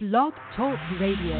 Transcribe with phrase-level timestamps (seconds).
[0.00, 1.34] Blog Talk Radio.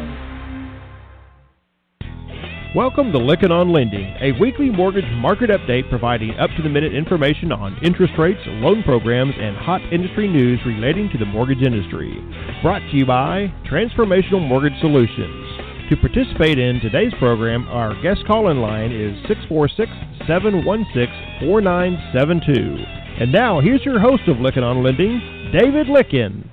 [2.74, 6.92] Welcome to Lykken on Lending, a weekly mortgage market update providing up to the minute
[6.92, 12.18] information on interest rates, loan programs, and hot industry news relating to the mortgage industry.
[12.60, 15.88] Brought to you by Transformational Mortgage Solutions.
[15.90, 19.86] To participate in today's program, our guest call in line is 646
[20.26, 23.22] 716 4972.
[23.22, 26.50] And now, here's your host of Lykken on Lending, David Lykken.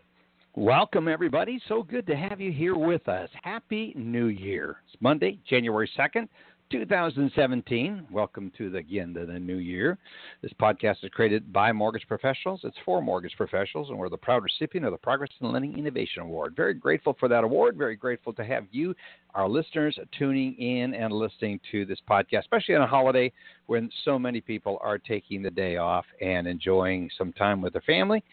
[0.58, 1.60] Welcome, everybody.
[1.68, 3.30] So good to have you here with us.
[3.44, 4.78] Happy New Year.
[4.88, 6.30] It's Monday, January 2nd,
[6.72, 8.08] 2017.
[8.10, 9.98] Welcome to the again to the new year.
[10.42, 12.62] This podcast is created by mortgage professionals.
[12.64, 16.24] It's for mortgage professionals, and we're the proud recipient of the Progress in Lending Innovation
[16.24, 16.56] Award.
[16.56, 17.76] Very grateful for that award.
[17.76, 18.96] Very grateful to have you,
[19.34, 23.30] our listeners, tuning in and listening to this podcast, especially on a holiday
[23.66, 27.82] when so many people are taking the day off and enjoying some time with their
[27.82, 28.24] family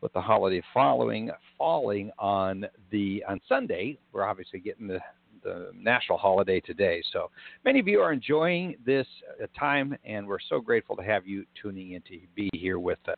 [0.00, 3.98] with the holiday following falling on the on Sunday.
[4.12, 5.00] We're obviously getting the
[5.42, 7.02] the national holiday today.
[7.12, 7.30] So
[7.64, 9.06] many of you are enjoying this
[9.42, 12.98] uh, time, and we're so grateful to have you tuning in to be here with
[13.08, 13.16] us.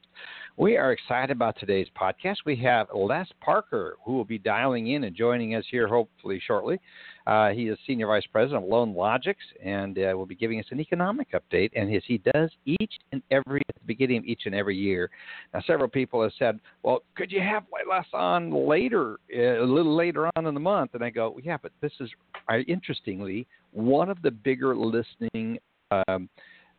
[0.57, 2.37] We are excited about today's podcast.
[2.45, 6.79] We have Les Parker, who will be dialing in and joining us here hopefully shortly.
[7.31, 10.81] Uh, he is Senior Vice President of LoanLogics and uh, will be giving us an
[10.81, 14.55] economic update, and as he does each and every at the beginning of each and
[14.55, 15.09] every year.
[15.55, 19.95] Now, several people have said, "Well, could you have Les on later, uh, a little
[19.95, 22.11] later on in the month?" And I go, "Yeah, but this is
[22.67, 25.61] interestingly one of the bigger listening."
[25.93, 26.29] Um,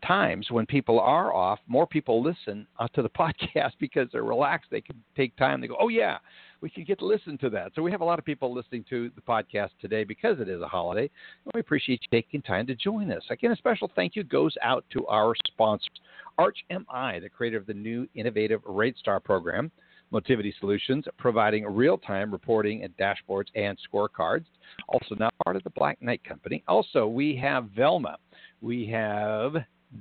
[0.06, 4.70] times when people are off, more people listen uh, to the podcast because they're relaxed.
[4.70, 5.62] They can take time.
[5.62, 6.18] They go, oh yeah,
[6.62, 7.72] we can get to listen to that.
[7.76, 10.62] So we have a lot of people listening to the podcast today because it is
[10.62, 11.09] a holiday.
[11.45, 13.23] And we appreciate you taking time to join us.
[13.30, 15.90] Again, a special thank you goes out to our sponsors,
[16.38, 19.72] Arch MI, the creator of the new innovative RateStar program.
[20.12, 24.44] Motivity Solutions, providing real time reporting and dashboards and scorecards.
[24.90, 26.62] Also, now part of the Black Knight Company.
[26.68, 28.18] Also, we have Velma.
[28.62, 29.56] We have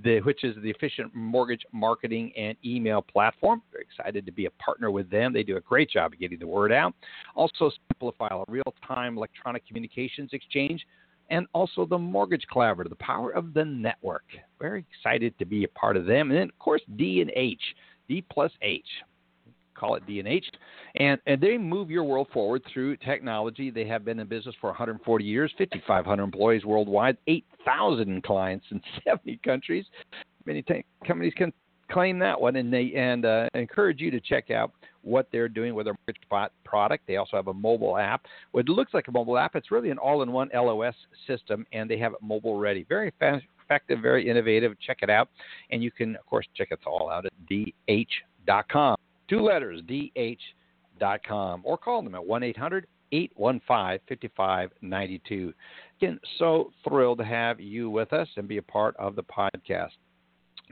[0.04, 3.62] the, which is the efficient mortgage marketing and email platform.
[3.72, 5.32] Very excited to be a partner with them.
[5.32, 6.94] They do a great job of getting the word out.
[7.34, 10.86] Also, Simplifile, a real time electronic communications exchange.
[11.30, 14.24] And also the Mortgage Collaborative, the power of the network.
[14.60, 16.30] Very excited to be a part of them.
[16.30, 17.62] And then, of course, D and H,
[18.08, 18.84] D plus H,
[19.80, 20.44] call it D&H,
[20.96, 23.70] and and they move your world forward through technology.
[23.70, 29.40] They have been in business for 140 years, 5,500 employees worldwide, 8,000 clients in 70
[29.44, 29.86] countries.
[30.46, 31.52] Many t- companies can
[31.90, 35.74] claim that one, and they and uh, encourage you to check out what they're doing
[35.74, 37.04] with their spot product.
[37.06, 38.26] They also have a mobile app.
[38.52, 40.94] What looks like a mobile app, it's really an all-in-one LOS
[41.26, 42.84] system, and they have it mobile ready.
[42.88, 44.74] Very fast, effective, very innovative.
[44.80, 45.28] Check it out,
[45.70, 48.96] and you can, of course, check it all out at dh.com.
[49.30, 55.54] Two letters, dh.com, or call them at 1 800 815 5592.
[56.00, 59.90] Again, so thrilled to have you with us and be a part of the podcast.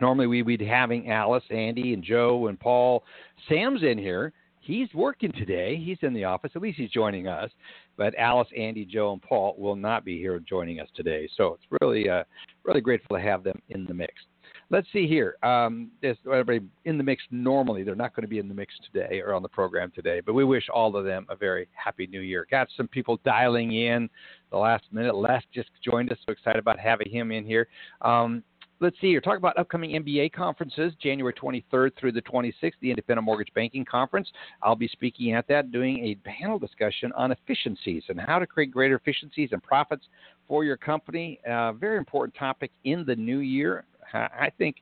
[0.00, 3.04] Normally, we'd be having Alice, Andy, and Joe and Paul.
[3.48, 4.32] Sam's in here.
[4.60, 5.76] He's working today.
[5.76, 6.52] He's in the office.
[6.54, 7.50] At least he's joining us.
[7.96, 11.28] But Alice, Andy, Joe, and Paul will not be here joining us today.
[11.36, 12.24] So it's really, uh,
[12.64, 14.12] really grateful to have them in the mix.
[14.70, 15.36] Let's see here.
[15.42, 17.84] Um, everybody in the mix normally.
[17.84, 20.34] They're not going to be in the mix today or on the program today, but
[20.34, 22.46] we wish all of them a very happy new year.
[22.50, 24.10] Got some people dialing in
[24.50, 25.14] the last minute.
[25.14, 26.18] Les just joined us.
[26.26, 27.66] So excited about having him in here.
[28.02, 28.42] Um,
[28.80, 29.22] let's see here.
[29.22, 34.30] Talk about upcoming MBA conferences, January 23rd through the 26th, the Independent Mortgage Banking Conference.
[34.62, 38.70] I'll be speaking at that, doing a panel discussion on efficiencies and how to create
[38.70, 40.04] greater efficiencies and profits
[40.46, 41.40] for your company.
[41.50, 43.86] Uh, very important topic in the new year.
[44.12, 44.76] I think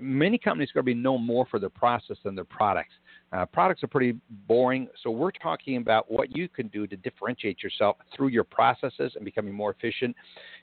[0.00, 2.94] many companies are going to be known more for their process than their products.
[3.32, 7.62] Uh, products are pretty boring, so we're talking about what you can do to differentiate
[7.62, 10.14] yourself through your processes and becoming more efficient.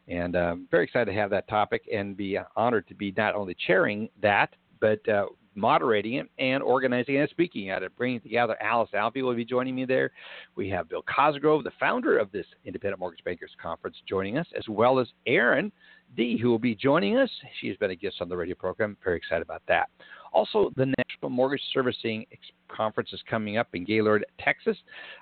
[0.07, 3.55] And uh, very excited to have that topic and be honored to be not only
[3.67, 5.25] chairing that, but uh,
[5.55, 9.75] moderating it and organizing and speaking at it, bringing together Alice Alvey will be joining
[9.75, 10.11] me there.
[10.55, 14.67] We have Bill Cosgrove, the founder of this Independent Mortgage Bankers Conference, joining us, as
[14.67, 15.71] well as Aaron
[16.15, 17.29] D, who will be joining us.
[17.59, 18.97] She has been a guest on the radio program.
[19.03, 19.89] Very excited about that.
[20.31, 22.25] Also, the National Mortgage Servicing
[22.67, 24.77] Conference is coming up in Gaylord, Texas,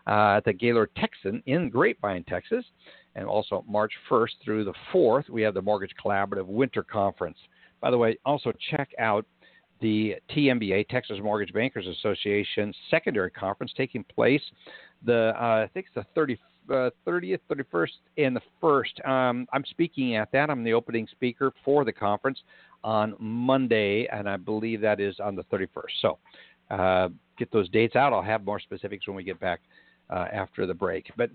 [0.08, 2.66] uh, at the Gaylord Texan in Grapevine, Texas.
[3.16, 7.38] And also March 1st through the 4th, we have the Mortgage Collaborative Winter Conference.
[7.82, 9.26] By the way, also check out
[9.82, 14.42] the TMBA, Texas Mortgage Bankers Association secondary conference taking place
[15.04, 16.06] the uh, I think it's the
[16.68, 19.08] 30, uh, 30th, 31st, and the 1st.
[19.08, 20.50] Um, I'm speaking at that.
[20.50, 22.40] I'm the opening speaker for the conference
[22.84, 25.68] on Monday, and I believe that is on the 31st.
[26.02, 26.18] So
[26.70, 28.14] uh, get those dates out.
[28.14, 29.62] I'll have more specifics when we get back
[30.12, 31.12] uh, after the break.
[31.16, 31.30] But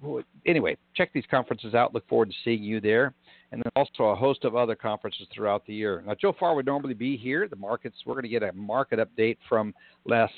[0.44, 1.94] anyway, check these conferences out.
[1.94, 3.14] Look forward to seeing you there.
[3.52, 6.02] And then also a host of other conferences throughout the year.
[6.06, 7.48] Now, Joe Farr would normally be here.
[7.48, 9.72] The markets, we're going to get a market update from
[10.04, 10.30] Les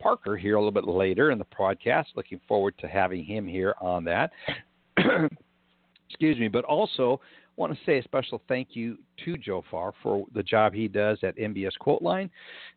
[0.00, 2.06] Parker here a little bit later in the podcast.
[2.14, 4.30] Looking forward to having him here on that.
[6.08, 6.48] Excuse me.
[6.48, 7.20] But also,
[7.58, 11.18] want to say a special thank you to Joe Farr for the job he does
[11.22, 12.30] at MBSQuoteline.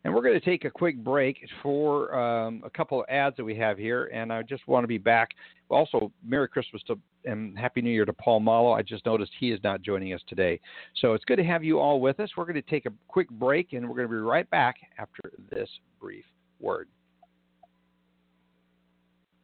[0.04, 3.44] And we're going to take a quick break for um, a couple of ads that
[3.44, 4.10] we have here.
[4.12, 5.30] And I just want to be back.
[5.68, 8.76] Also, Merry Christmas to and Happy New Year to Paul Muolo.
[8.76, 10.58] I just noticed he is not joining us today.
[11.00, 12.30] So it's good to have you all with us.
[12.36, 15.30] We're going to take a quick break and we're going to be right back after
[15.50, 15.68] this
[16.00, 16.24] brief
[16.60, 16.88] word.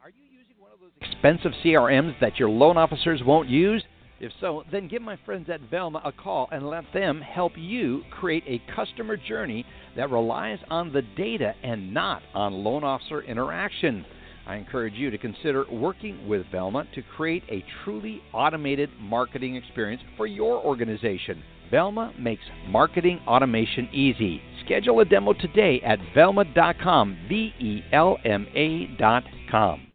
[0.03, 3.83] Are you using one of those expensive CRMs that your loan officers won't use?
[4.19, 8.03] If so, then give my friends at Velma a call and let them help you
[8.11, 9.65] create a customer journey
[9.95, 14.05] that relies on the data and not on loan officer interaction.
[14.45, 20.01] I encourage you to consider working with Velma to create a truly automated marketing experience
[20.17, 21.41] for your organization.
[21.71, 24.41] Velma makes marketing automation easy.
[24.65, 29.88] Schedule a demo today at velma.com, V E L M A.com.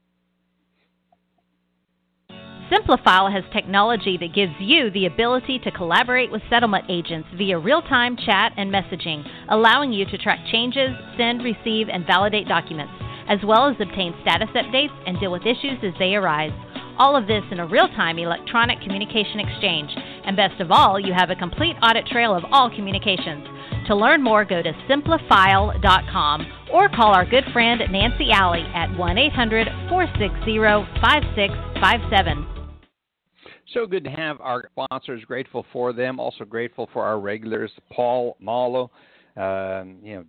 [2.70, 7.82] Simplifile has technology that gives you the ability to collaborate with settlement agents via real
[7.82, 12.92] time chat and messaging, allowing you to track changes, send, receive, and validate documents,
[13.28, 16.52] as well as obtain status updates and deal with issues as they arise.
[16.96, 19.90] All of this in a real time electronic communication exchange.
[20.24, 23.44] And best of all, you have a complete audit trail of all communications.
[23.88, 29.18] To learn more, go to simplifile.com or call our good friend Nancy Alley at 1
[29.18, 30.58] 800 460
[31.02, 32.53] 5657.
[33.74, 35.24] So good to have our sponsors.
[35.24, 36.20] Grateful for them.
[36.20, 38.88] Also grateful for our regulars, Paul Muolo,
[39.36, 40.24] um, you know,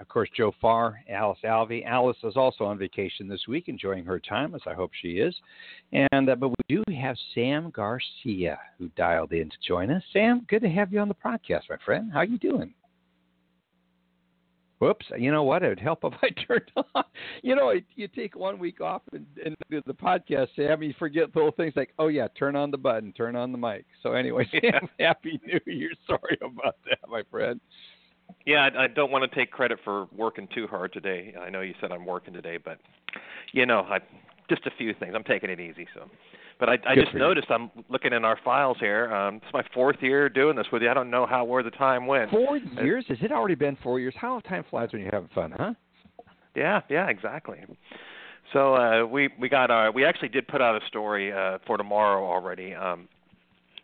[0.00, 1.84] of course, Joe Farr, Alice Alvey.
[1.84, 5.34] Alice is also on vacation this week, enjoying her time, as I hope she is.
[5.92, 10.02] And uh, but we do have Sam Garcia who dialed in to join us.
[10.12, 12.10] Sam, good to have you on the podcast, my friend.
[12.10, 12.72] How are you doing?
[14.82, 15.06] Whoops!
[15.16, 15.62] You know what?
[15.62, 17.04] It would help if I turned on.
[17.42, 20.82] You know, you take one week off and, and do the podcast, Sam.
[20.82, 23.84] You forget little things like, oh yeah, turn on the button, turn on the mic.
[24.02, 25.92] So anyway, Sam, happy New Year.
[26.08, 27.60] Sorry about that, my friend.
[28.44, 31.32] Yeah, I, I don't want to take credit for working too hard today.
[31.40, 32.78] I know you said I'm working today, but
[33.52, 34.00] you know, I
[34.48, 35.12] just a few things.
[35.14, 36.10] I'm taking it easy, so.
[36.62, 37.56] But I, I just noticed you.
[37.56, 39.12] I'm looking in our files here.
[39.12, 40.88] Um, it's my fourth year doing this with you.
[40.88, 42.30] I don't know how where the time went.
[42.30, 43.04] Four years?
[43.08, 44.14] Has it already been four years?
[44.16, 45.74] How time flies when you're having fun, huh?
[46.54, 47.58] Yeah, yeah, exactly.
[48.52, 51.76] So uh, we we got our we actually did put out a story uh, for
[51.76, 52.76] tomorrow already.
[52.76, 53.08] Um,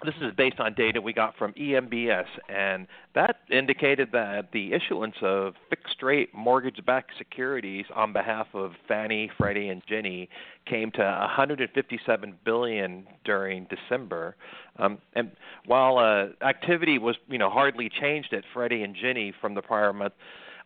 [0.04, 5.16] this is based on data we got from EMBS, and that indicated that the issuance
[5.22, 10.28] of fixed rate mortgage backed securities on behalf of Fannie, Freddie, and Ginnie
[10.66, 14.36] came to 157 billion during December.
[14.78, 15.32] Um, and
[15.66, 19.92] while uh, activity was, you know, hardly changed at Freddie and Ginnie from the prior
[19.92, 20.12] month,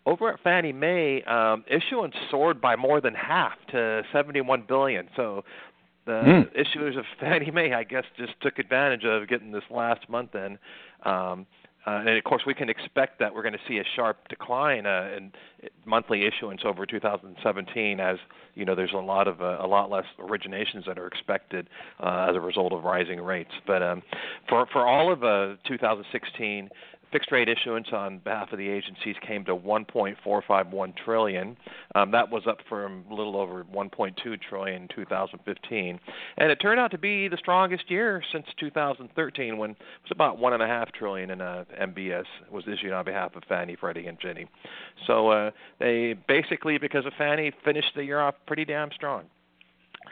[0.05, 5.09] over at Fannie Mae, um, issuance soared by more than half to 71 billion.
[5.15, 5.45] So
[6.07, 6.49] the mm.
[6.57, 10.59] issuers of Fannie Mae, I guess, just took advantage of getting this last month in.
[11.05, 11.47] Um,
[11.85, 14.87] uh, and of course, we can expect that we're going to see a sharp decline
[14.87, 15.33] uh, in
[15.85, 18.19] monthly issuance over 2017, as
[18.55, 21.69] you know, there's a lot of uh, a lot less originations that are expected
[22.01, 23.51] uh, as a result of rising rates.
[23.67, 24.03] But um,
[24.49, 26.69] for for all of uh, 2016,
[27.13, 31.57] fixed rate issuance on behalf of the agencies came to 1.451 trillion.
[31.95, 36.01] Um, that was up from a little over 1.2 trillion in 2015,
[36.39, 40.39] and it turned out to be the strongest year since 2013, when it was about
[40.39, 44.07] one and a half trillion in uh, MBS was issued on behalf of Fannie, Freddie,
[44.07, 44.47] and Ginnie.
[45.07, 49.25] So uh, they basically, because of Fannie, finished the year off pretty damn strong.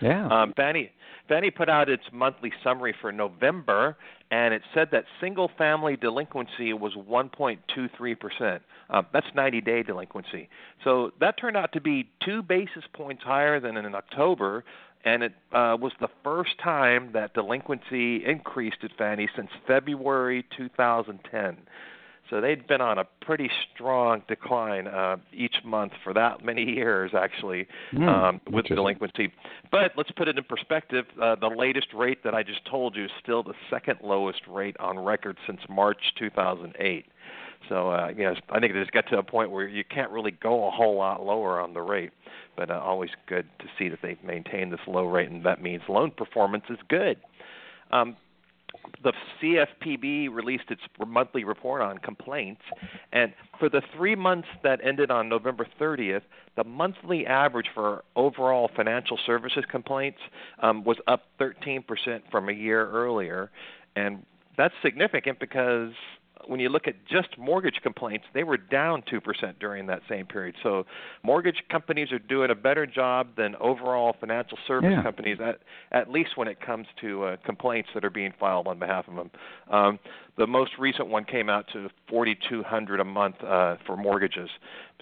[0.00, 0.28] Yeah.
[0.28, 0.90] Um, Fannie
[1.28, 3.96] Fannie put out its monthly summary for November,
[4.32, 8.60] and it said that single-family delinquency was 1.23%.
[8.90, 10.48] Uh, that's 90-day delinquency.
[10.82, 14.64] So that turned out to be two basis points higher than in October,
[15.04, 21.56] and it uh, was the first time that delinquency increased at Fannie since February 2010.
[22.30, 27.10] So they'd been on a pretty strong decline uh, each month for that many years,
[27.12, 29.32] actually, mm, um, with delinquency.
[29.72, 31.06] But let's put it in perspective.
[31.20, 34.76] Uh, the latest rate that I just told you is still the second lowest rate
[34.78, 37.06] on record since March 2008.
[37.68, 40.10] So, uh, you know, I think it just got to a point where you can't
[40.10, 42.10] really go a whole lot lower on the rate.
[42.56, 45.82] But uh, always good to see that they've maintained this low rate, and that means
[45.88, 47.18] loan performance is good.
[47.90, 48.16] Um,
[49.02, 52.62] the CFPB released its monthly report on complaints,
[53.12, 56.22] and for the three months that ended on November 30th,
[56.56, 60.18] the monthly average for overall financial services complaints
[60.62, 61.82] um, was up 13%
[62.30, 63.50] from a year earlier,
[63.96, 64.24] and
[64.56, 65.92] that's significant because
[66.46, 69.20] when you look at just mortgage complaints, they were down 2%
[69.58, 70.54] during that same period.
[70.62, 70.84] So
[71.22, 75.02] mortgage companies are doing a better job than overall financial service yeah.
[75.02, 75.60] companies, at,
[75.92, 79.14] at least when it comes to uh, complaints that are being filed on behalf of
[79.14, 79.30] them.
[79.70, 79.98] Um,
[80.38, 84.48] the most recent one came out to 4,200 a month uh, for mortgages.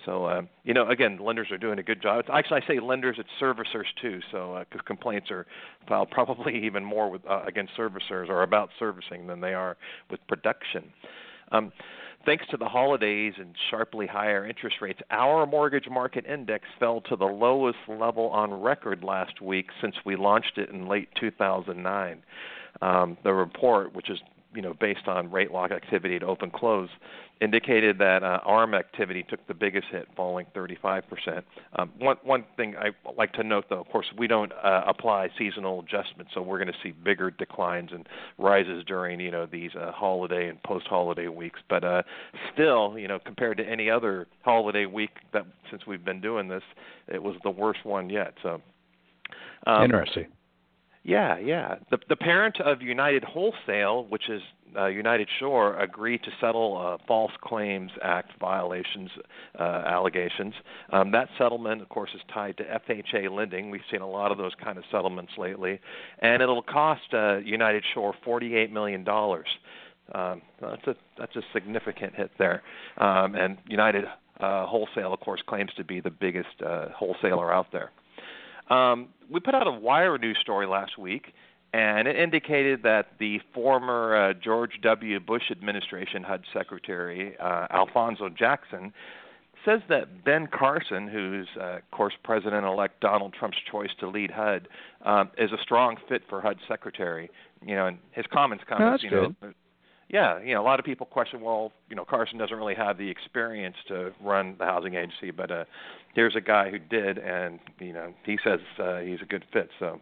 [0.04, 2.20] So uh, you know, again, lenders are doing a good job.
[2.20, 4.20] It's, actually, I say lenders, it's servicers too.
[4.30, 5.46] So because uh, complaints are
[5.88, 9.76] filed probably even more with uh, against servicers or about servicing than they are
[10.10, 10.92] with production.
[11.52, 11.72] Um,
[12.26, 17.16] thanks to the holidays and sharply higher interest rates, our mortgage market index fell to
[17.16, 22.22] the lowest level on record last week since we launched it in late 2009.
[22.80, 24.18] Um, the report, which is
[24.54, 26.88] you know based on rate lock activity at OpenClose,
[27.40, 31.42] indicated that uh, ARM activity took the biggest hit, falling 35%.
[31.76, 35.28] Um, one one thing I like to note, though, of course, we don't uh, apply
[35.38, 39.70] seasonal adjustments, so we're going to see bigger declines and rises during you know these
[39.78, 41.60] uh, holiday and post-holiday weeks.
[41.68, 42.02] But uh,
[42.52, 46.62] still, you know, compared to any other holiday week that since we've been doing this,
[47.06, 48.34] it was the worst one yet.
[48.42, 48.60] So
[49.66, 50.26] um, interesting.
[51.08, 51.76] Yeah, yeah.
[51.90, 54.42] The the parent of United Wholesale, which is
[54.76, 59.08] uh, United Shore, agreed to settle uh, False Claims Act violations
[59.58, 60.52] uh, allegations.
[60.92, 63.70] Um, that settlement, of course, is tied to FHA lending.
[63.70, 65.80] We've seen a lot of those kind of settlements lately,
[66.18, 69.48] and it'll cost uh, United Shore forty-eight million dollars.
[70.14, 72.62] Um, that's a that's a significant hit there,
[72.98, 74.04] um, and United
[74.40, 77.92] uh, Wholesale, of course, claims to be the biggest uh, wholesaler out there.
[78.70, 81.32] Um, we put out a Wire news story last week,
[81.72, 85.20] and it indicated that the former uh, George W.
[85.20, 88.92] Bush administration HUD Secretary uh, Alphonso Jackson
[89.64, 94.68] says that Ben Carson, who's uh, of course President-elect Donald Trump's choice to lead HUD,
[95.04, 97.30] um, is a strong fit for HUD Secretary.
[97.66, 99.54] You know, and his comments come no, you know, good.
[100.08, 102.96] Yeah, you know, a lot of people question, well, you know, Carson doesn't really have
[102.96, 105.64] the experience to run the housing agency, but uh,
[106.14, 109.68] here's a guy who did, and you know, he says uh, he's a good fit.
[109.78, 110.00] So,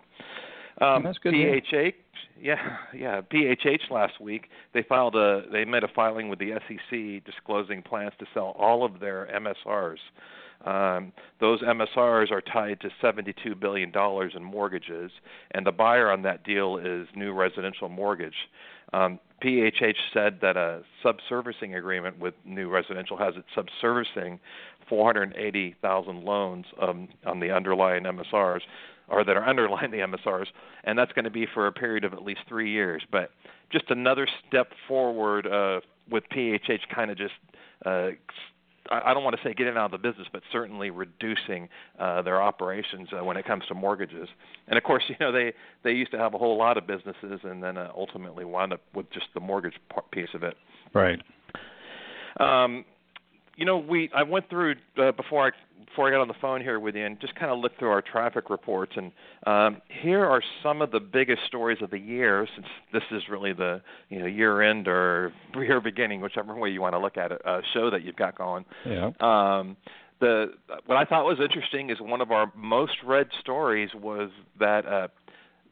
[0.81, 1.35] um, that's good.
[1.35, 1.95] PHH,
[2.41, 7.25] yeah, yeah, PHH last week they filed a they made a filing with the SEC
[7.25, 9.99] disclosing plans to sell all of their MSRs.
[10.65, 13.93] Um, those MSRs are tied to $72 billion
[14.35, 15.11] in mortgages,
[15.53, 18.35] and the buyer on that deal is New Residential Mortgage.
[18.93, 24.39] Um, PHH said that a subservicing agreement with New Residential has it subservicing
[24.89, 28.61] 480,000 loans um, on the underlying MSRs,
[29.09, 30.47] or that are underlying the MSRs,
[30.85, 33.03] and that's going to be for a period of at least three years.
[33.11, 33.31] But
[33.71, 37.35] just another step forward uh, with PHH, kind of just
[37.85, 38.11] uh,
[38.91, 42.43] I don't want to say getting out of the business, but certainly reducing uh, their
[42.43, 44.29] operations uh, when it comes to mortgages.
[44.69, 45.53] And of course, you know they
[45.85, 48.81] they used to have a whole lot of businesses, and then uh, ultimately wound up
[48.95, 50.57] with just the mortgage part, piece of it.
[50.95, 51.21] Right.
[52.39, 52.85] Um,
[53.57, 55.51] you know, we I went through uh, before I
[55.87, 57.91] before I got on the phone here with you and just kind of looked through
[57.91, 59.13] our traffic reports, and
[59.47, 63.53] um, here are some of the biggest stories of the year, since this is really
[63.53, 67.33] the you know year end or year beginning, whichever way you want to look at
[67.33, 68.65] it, uh, show that you've got going.
[68.85, 69.11] Yeah.
[69.21, 69.77] Um,
[70.21, 70.53] the
[70.87, 75.09] what I thought was interesting is one of our most read stories was that uh,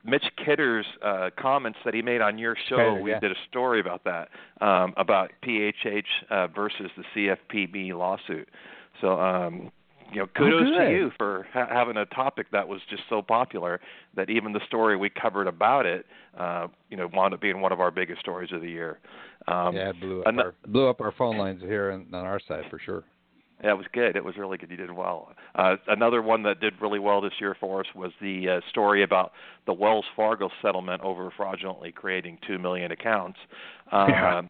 [0.04, 2.76] Mitch Kider's uh, comments that he made on your show.
[2.76, 3.20] Kidder, we yeah.
[3.20, 4.28] did a story about that
[4.61, 8.49] um, about PHH uh, versus the CFPB lawsuit.
[9.00, 9.70] So um,
[10.12, 13.23] you know, kudos oh, to you for ha- having a topic that was just so
[13.23, 13.80] popular
[14.14, 16.06] that even the story we covered about it,
[16.38, 18.99] uh, you know, wound up being one of our biggest stories of the year.
[19.49, 22.25] Um, yeah, it blew up, an- our, blew up our phone lines here on, on
[22.25, 23.04] our side for sure.
[23.64, 24.14] Yeah, it was good.
[24.14, 24.71] It was really good.
[24.71, 25.33] You did well.
[25.54, 29.02] Uh, another one that did really well this year for us was the uh, story
[29.02, 29.33] about
[29.66, 33.38] the Wells Fargo settlement over fraudulently creating two million accounts.
[33.90, 34.42] Uh, Yeah.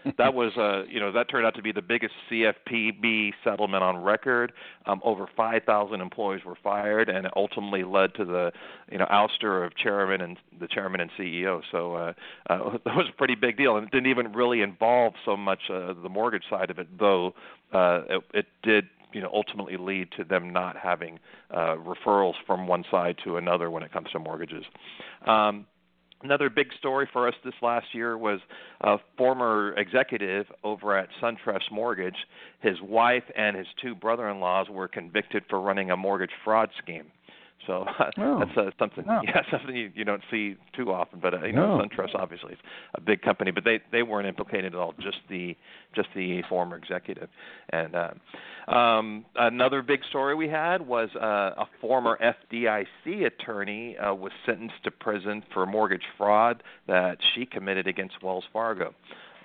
[0.18, 4.02] that was uh you know that turned out to be the biggest CFPB settlement on
[4.02, 4.52] record.
[4.86, 8.52] Um, over 5,000 employees were fired, and it ultimately led to the
[8.90, 11.62] you know ouster of chairman and the chairman and CEO.
[11.70, 12.12] So uh,
[12.50, 15.60] uh, that was a pretty big deal, and it didn't even really involve so much
[15.70, 17.34] uh, the mortgage side of it, though
[17.72, 21.18] uh, it, it did you know ultimately lead to them not having
[21.50, 24.64] uh, referrals from one side to another when it comes to mortgages.
[25.26, 25.66] Um,
[26.22, 28.38] Another big story for us this last year was
[28.82, 32.14] a former executive over at SunTrust Mortgage.
[32.60, 36.70] His wife and his two brother in laws were convicted for running a mortgage fraud
[36.80, 37.06] scheme.
[37.66, 37.84] So
[38.18, 38.38] oh.
[38.40, 39.20] that's uh, something, no.
[39.24, 41.20] yeah, something you, you don't see too often.
[41.20, 41.84] But uh, you know, no.
[41.84, 42.58] SunTrust obviously is
[42.94, 44.94] a big company, but they they weren't implicated at all.
[45.00, 45.56] Just the
[45.94, 47.28] just the former executive.
[47.70, 52.18] And uh, um, another big story we had was uh, a former
[52.52, 58.44] FDIC attorney uh, was sentenced to prison for mortgage fraud that she committed against Wells
[58.52, 58.94] Fargo.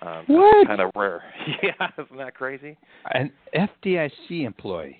[0.01, 0.67] Um, what?
[0.67, 1.23] Kind of rare.
[1.63, 2.77] yeah, isn't that crazy?
[3.11, 4.99] An FDIC employee.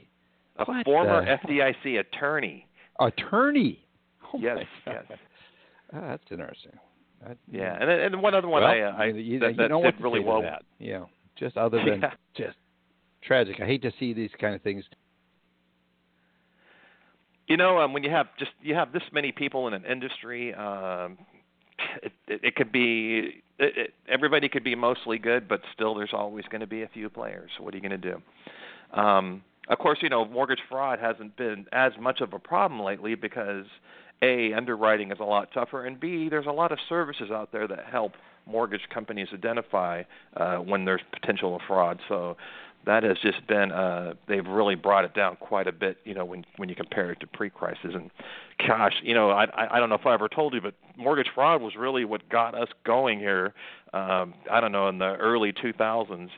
[0.58, 1.48] A what former the?
[1.48, 2.67] FDIC attorney.
[3.00, 3.86] Attorney.
[4.34, 5.04] Oh yes, yes.
[5.94, 6.74] Oh, that's interesting.
[7.25, 9.70] That, yeah, and and one other one well, I, uh, I you, that, you that
[9.70, 10.42] know did what really well.
[10.42, 10.63] That.
[10.80, 12.12] Know, just other than Yeah.
[12.36, 12.58] just
[13.22, 13.60] tragic.
[13.62, 14.84] I hate to see these kind of things.
[17.48, 20.54] You know, um, when you have just you have this many people in an industry,
[20.54, 21.18] um,
[22.04, 26.13] it, it, it could be it, it, everybody could be mostly good, but still there's
[26.13, 27.50] always going to be a few players.
[27.60, 29.00] What are you going to do?
[29.00, 33.16] Um, of course, you know mortgage fraud hasn't been as much of a problem lately
[33.16, 33.66] because
[34.22, 37.68] a underwriting is a lot tougher, and b there's a lot of services out there
[37.68, 38.14] that help
[38.46, 40.04] mortgage companies identify
[40.38, 42.00] uh, when there's potential fraud.
[42.08, 42.38] So
[42.88, 46.26] that has just been uh they've really brought it down quite a bit you know
[46.26, 48.10] when when you compare it to pre-crisis and
[48.66, 51.28] gosh you know i i I don't know if i ever told you but mortgage
[51.36, 53.54] fraud was really what got us going here
[53.94, 56.30] um i don't know in the early 2000s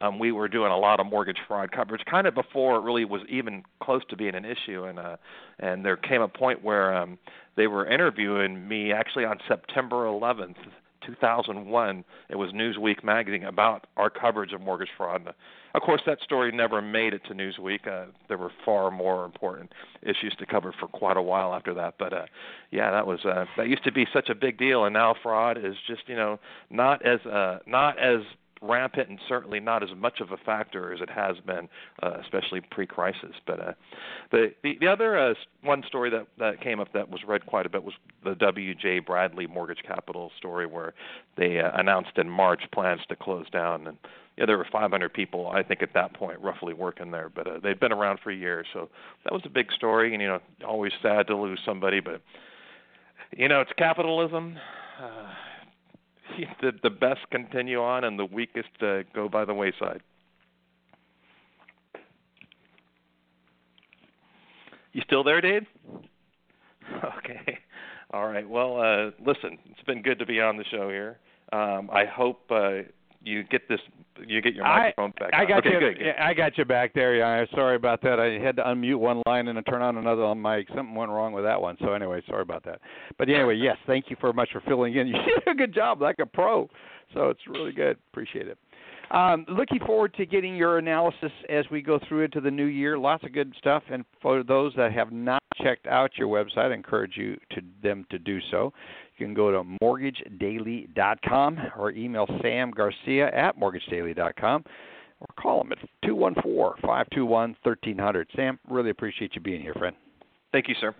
[0.00, 3.04] um we were doing a lot of mortgage fraud coverage kind of before it really
[3.04, 5.16] was even close to being an issue and uh
[5.58, 7.18] and there came a point where um
[7.56, 10.56] they were interviewing me actually on September 11th
[11.06, 15.34] 2001 it was Newsweek magazine about our coverage of mortgage fraud and,
[15.74, 17.86] of course, that story never made it to Newsweek.
[17.86, 21.94] Uh, there were far more important issues to cover for quite a while after that.
[21.98, 22.24] But uh,
[22.70, 25.58] yeah, that was uh, that used to be such a big deal, and now fraud
[25.58, 26.38] is just you know
[26.70, 28.22] not as uh, not as
[28.62, 31.68] rampant and certainly not as much of a factor as it has been,
[32.02, 33.34] uh, especially pre-crisis.
[33.46, 33.72] But uh,
[34.30, 37.66] the, the the other uh, one story that that came up that was read quite
[37.66, 39.00] a bit was the W.J.
[39.00, 40.94] Bradley Mortgage Capital story, where
[41.36, 43.96] they uh, announced in March plans to close down and
[44.38, 47.28] yeah, there were 500 people, I think, at that point, roughly working there.
[47.28, 48.88] But uh, they'd been around for years, so
[49.24, 50.12] that was a big story.
[50.12, 52.22] And you know, always sad to lose somebody, but
[53.36, 54.56] you know, it's capitalism.
[55.02, 55.32] Uh,
[56.60, 60.02] the the best continue on, and the weakest uh, go by the wayside.
[64.92, 65.66] You still there, Dave?
[67.18, 67.58] Okay.
[68.14, 68.48] All right.
[68.48, 71.18] Well, uh, listen, it's been good to be on the show here.
[71.52, 72.78] Um, I hope uh,
[73.22, 73.80] you get this
[74.26, 75.30] you get your microphone I, back.
[75.34, 75.48] I on.
[75.48, 75.80] got okay, you.
[75.80, 76.14] Good, good.
[76.20, 77.16] I got you back there.
[77.16, 78.18] Yeah, sorry about that.
[78.18, 80.68] I had to unmute one line and then turn on another on mic.
[80.74, 81.76] Something went wrong with that one.
[81.80, 82.80] So anyway, sorry about that.
[83.16, 85.08] But anyway, yes, thank you very much for filling in.
[85.18, 86.68] You did a good job, like a pro.
[87.14, 87.96] So it's really good.
[88.12, 88.58] Appreciate it.
[89.10, 92.98] Um, looking forward to getting your analysis as we go through into the new year.
[92.98, 93.82] Lots of good stuff.
[93.90, 98.04] And for those that have not checked out your website, I encourage you to them
[98.10, 98.72] to do so.
[99.18, 104.64] You can go to mortgagedaily.com or email Sam Garcia at mortgagedaily.com
[105.20, 108.28] or call him at 214 521 1300.
[108.36, 109.96] Sam, really appreciate you being here, friend.
[110.52, 110.94] Thank you, sir.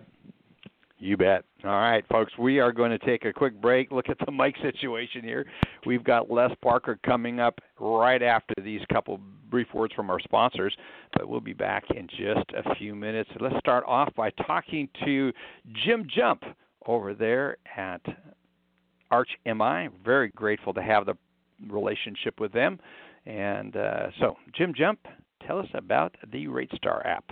[1.01, 1.45] You bet.
[1.63, 3.89] All right, folks, we are going to take a quick break.
[3.89, 5.45] Look at the mic situation here.
[5.85, 10.75] We've got Les Parker coming up right after these couple brief words from our sponsors,
[11.13, 13.29] but we'll be back in just a few minutes.
[13.39, 15.31] Let's start off by talking to
[15.85, 16.43] Jim Jump
[16.85, 18.01] over there at
[19.11, 19.89] Arch MI.
[20.03, 21.15] Very grateful to have the
[21.67, 22.79] relationship with them.
[23.25, 24.99] And uh, so, Jim Jump,
[25.45, 27.25] tell us about the RateStar app.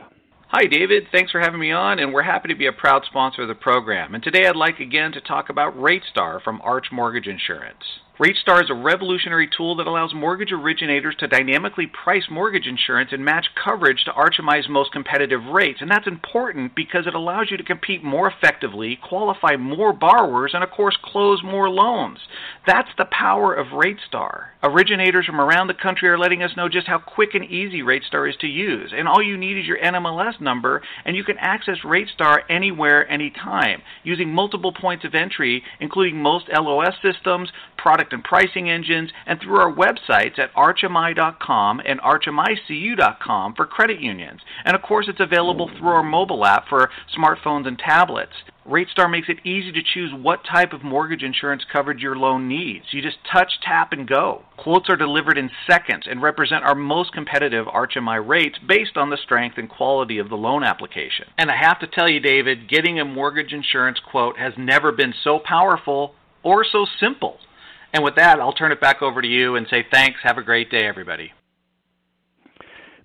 [0.49, 1.03] Hi, David.
[1.12, 3.55] Thanks for having me on, and we're happy to be a proud sponsor of the
[3.55, 4.15] program.
[4.15, 7.83] And today I'd like again to talk about RateStar from Arch Mortgage Insurance.
[8.19, 13.23] RateStar is a revolutionary tool that allows mortgage originators to dynamically price mortgage insurance and
[13.23, 15.82] match coverage to ArchMI's most competitive rates.
[15.82, 20.63] And that's important because it allows you to compete more effectively, qualify more borrowers, and
[20.63, 22.17] of course, close more loans.
[22.65, 24.45] That's the power of RateStar.
[24.63, 28.27] Originators from around the country are letting us know just how quick and easy RateStar
[28.27, 28.93] is to use.
[28.97, 33.84] And all you need is your NMLS number, and you can access RateStar anywhere, anytime,
[34.03, 39.57] using multiple points of entry, including most LOS systems, product and pricing engines, and through
[39.57, 44.41] our websites at archmi.com and archmicu.com for credit unions.
[44.65, 48.33] And of course, it's available through our mobile app for smartphones and tablets.
[48.67, 52.85] RateStar makes it easy to choose what type of mortgage insurance coverage your loan needs.
[52.91, 54.43] You just touch, tap, and go.
[54.57, 59.17] Quotes are delivered in seconds and represent our most competitive ArchMI rates based on the
[59.23, 61.27] strength and quality of the loan application.
[61.37, 65.13] And I have to tell you, David, getting a mortgage insurance quote has never been
[65.23, 67.37] so powerful or so simple.
[67.93, 70.19] And with that, I'll turn it back over to you and say thanks.
[70.23, 71.32] Have a great day, everybody.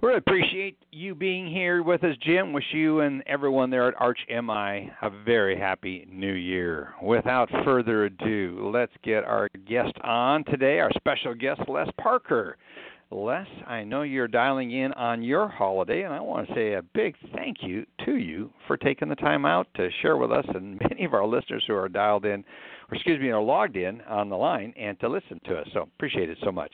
[0.02, 2.52] We really appreciate you being here with us, Jim.
[2.52, 6.94] Wish you and everyone there at Arch MI a very happy new year.
[7.00, 12.56] Without further ado, let's get our guest on today, our special guest, Les Parker.
[13.12, 16.82] Les, I know you're dialing in on your holiday, and I want to say a
[16.82, 20.80] big thank you to you for taking the time out to share with us and
[20.90, 22.42] many of our listeners who are dialed in,
[22.92, 25.66] or excuse me, are logged in on the line and to listen to us.
[25.72, 26.72] So appreciate it so much.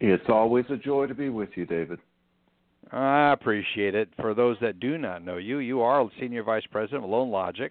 [0.00, 1.98] It's always a joy to be with you, David.
[2.92, 4.08] I appreciate it.
[4.20, 7.70] For those that do not know you, you are Senior Vice President of LoanLogics,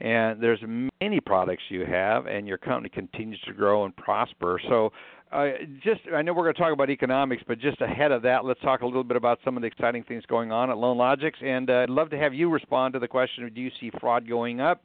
[0.00, 0.60] and there's
[1.00, 4.60] many products you have, and your company continues to grow and prosper.
[4.68, 4.92] So
[5.32, 5.50] uh,
[5.82, 8.60] just I know we're going to talk about economics, but just ahead of that, let's
[8.60, 11.42] talk a little bit about some of the exciting things going on at LoanLogics.
[11.42, 14.28] And uh, I'd love to have you respond to the question: Do you see fraud
[14.28, 14.82] going up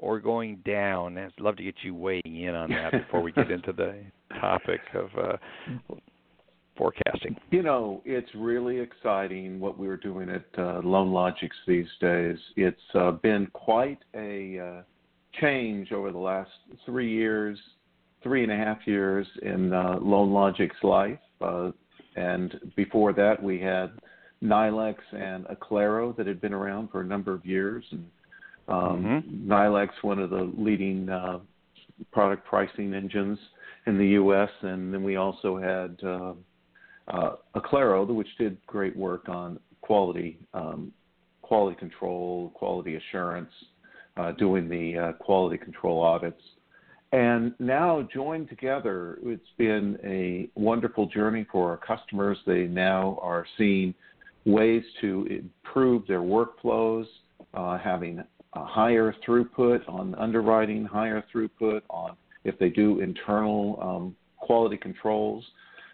[0.00, 1.16] or going down?
[1.16, 4.02] I'd love to get you weighing in on that before we get into the
[4.40, 5.96] topic of uh,
[6.76, 7.36] forecasting.
[7.50, 12.36] You know, it's really exciting what we're doing at uh, LoanLogics these days.
[12.56, 14.82] It's uh, been quite a uh,
[15.40, 16.50] change over the last
[16.84, 17.58] three years
[18.22, 21.70] three and a half years in uh, Loan Logic's life, uh,
[22.16, 23.92] and before that we had
[24.40, 28.04] Nilex and Aclaro that had been around for a number of years, and
[28.70, 29.48] um, mm-hmm.
[29.48, 31.40] Nilex, one of the leading uh,
[32.12, 33.38] product pricing engines
[33.86, 36.32] in the U.S., and then we also had uh,
[37.08, 40.92] uh, Aclaro, which did great work on quality um,
[41.42, 43.50] quality control, quality assurance,
[44.16, 46.40] uh, doing the uh, quality control audits
[47.12, 52.38] and now joined together, it's been a wonderful journey for our customers.
[52.46, 53.94] They now are seeing
[54.44, 57.06] ways to improve their workflows,
[57.52, 58.22] uh, having
[58.54, 65.44] a higher throughput on underwriting, higher throughput on if they do internal um, quality controls.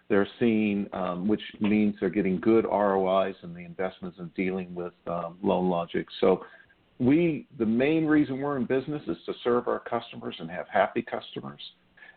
[0.08, 4.92] They're seeing, um, which means they're getting good ROIs in the investments in dealing with
[5.08, 6.06] um, Loan Logic.
[6.20, 6.44] So
[6.98, 11.02] we the main reason we're in business is to serve our customers and have happy
[11.02, 11.60] customers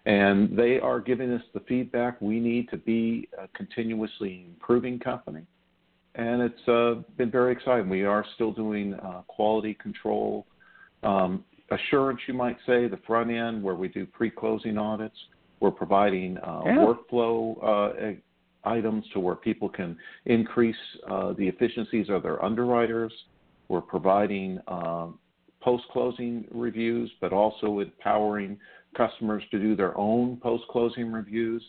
[0.05, 5.41] and they are giving us the feedback we need to be a continuously improving company
[6.19, 7.89] and it's uh, been very exciting.
[7.89, 10.45] We are still doing uh, quality control
[11.01, 15.15] um, assurance you might say the front end where we do pre-closing audits.
[15.61, 16.75] We're providing uh, yeah.
[16.77, 20.75] workflow uh, items to where people can increase
[21.09, 23.13] uh, the efficiencies of their underwriters.
[23.69, 25.19] We're providing um,
[25.61, 28.57] post closing reviews, but also empowering
[28.97, 31.63] customers to do their own post closing reviews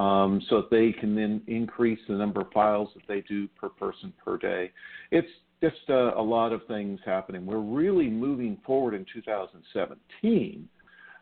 [0.00, 3.68] um, so that they can then increase the number of files that they do per
[3.68, 4.70] person per day.
[5.10, 5.28] It's
[5.62, 7.44] just a, a lot of things happening.
[7.44, 10.68] We're really moving forward in 2017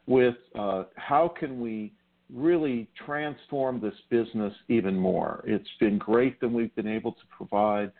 [0.06, 1.92] with uh, how can we
[2.32, 5.42] really transform this business even more.
[5.44, 7.90] It's been great that we've been able to provide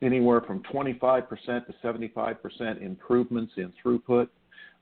[0.00, 4.28] anywhere from 25% to 75% improvements in throughput.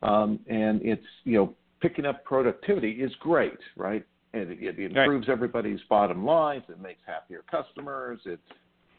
[0.05, 4.07] Um, and it's, you know, picking up productivity is great, right?
[4.35, 5.33] And it, it improves right.
[5.33, 6.64] everybody's bottom lines.
[6.68, 8.18] It makes happier customers.
[8.25, 8.42] It's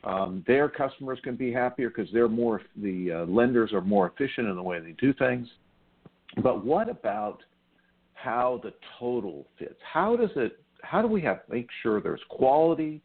[0.04, 4.48] um, their customers can be happier because they're more the uh, lenders are more efficient
[4.48, 5.48] in the way they do things.
[6.41, 7.39] But what about
[8.13, 9.80] how the total fits?
[9.91, 10.60] How does it?
[10.82, 13.02] How do we have make sure there's quality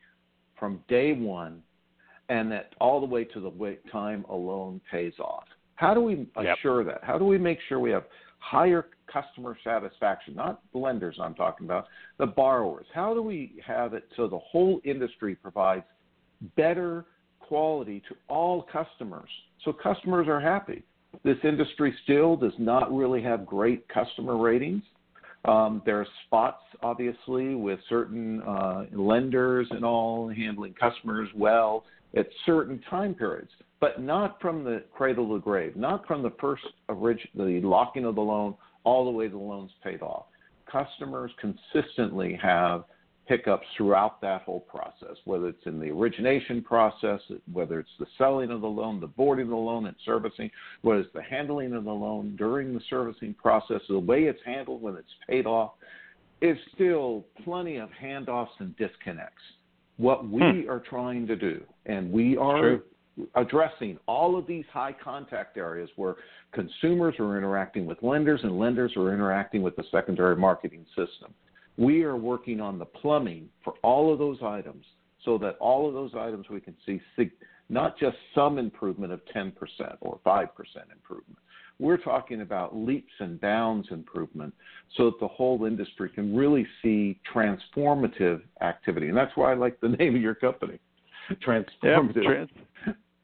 [0.59, 1.62] from day one
[2.29, 5.45] and that all the way to the time a loan pays off.
[5.77, 7.01] How do we assure yep.
[7.01, 7.07] that?
[7.07, 8.05] How do we make sure we have
[8.38, 10.35] higher customer satisfaction?
[10.35, 11.87] Not the lenders I'm talking about,
[12.18, 12.87] the borrowers.
[12.94, 15.85] How do we have it so the whole industry provides
[16.57, 17.05] better
[17.40, 19.29] quality to all customers
[19.64, 20.83] so customers are happy?
[21.24, 24.83] This industry still does not really have great customer ratings.
[25.44, 31.85] Um, there are spots, obviously, with certain uh, lenders and all handling customers well
[32.16, 36.64] at certain time periods, but not from the cradle to grave, not from the first
[36.88, 40.27] orig- the locking of the loan all the way to the loan's paid off.
[40.71, 42.85] Customers consistently have
[43.27, 47.21] hiccups throughout that whole process, whether it's in the origination process,
[47.53, 51.01] whether it's the selling of the loan, the boarding of the loan and servicing, whether
[51.01, 54.97] it's the handling of the loan during the servicing process, the way it's handled when
[54.97, 55.73] it's paid off,
[56.41, 59.43] is still plenty of handoffs and disconnects
[59.99, 60.71] what we hmm.
[60.71, 62.81] are trying to do, and we are
[63.35, 66.16] addressing all of these high contact areas where
[66.52, 71.33] consumers are interacting with lenders and lenders are interacting with the secondary marketing system.
[71.76, 74.85] We are working on the plumbing for all of those items
[75.24, 77.00] so that all of those items we can see
[77.68, 79.52] not just some improvement of 10%
[80.00, 80.48] or 5%
[80.92, 81.38] improvement,
[81.78, 84.52] we're talking about leaps and bounds improvement
[84.96, 89.09] so that the whole industry can really see transformative activity.
[89.09, 90.78] And that's why I like the name of your company.
[91.46, 92.24] transformative.
[92.24, 92.50] Trans-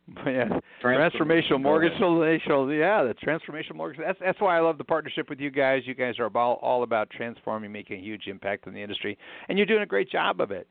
[0.26, 0.48] yeah,
[0.82, 2.78] transformational mortgage solution.
[2.78, 4.00] Yeah, the transformational mortgage.
[4.04, 5.82] That's that's why I love the partnership with you guys.
[5.86, 9.16] You guys are all all about transforming, making a huge impact in the industry,
[9.48, 10.68] and you're doing a great job of it.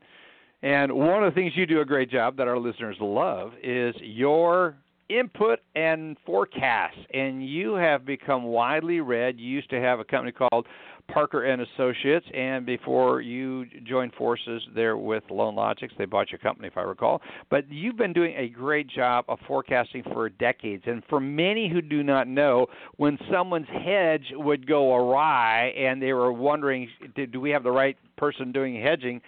[0.62, 3.94] And one of the things you do a great job that our listeners love is
[4.00, 4.76] your
[5.08, 6.96] input and forecasts.
[7.12, 9.38] And you have become widely read.
[9.38, 10.66] You used to have a company called
[11.12, 16.68] Parker and Associates, and before you joined forces there with LoanLogics, they bought your company,
[16.68, 17.20] if I recall.
[17.50, 20.84] But you've been doing a great job of forecasting for decades.
[20.86, 26.12] And for many who do not know, when someone's hedge would go awry and they
[26.12, 29.20] were wondering, do we have the right person doing hedging?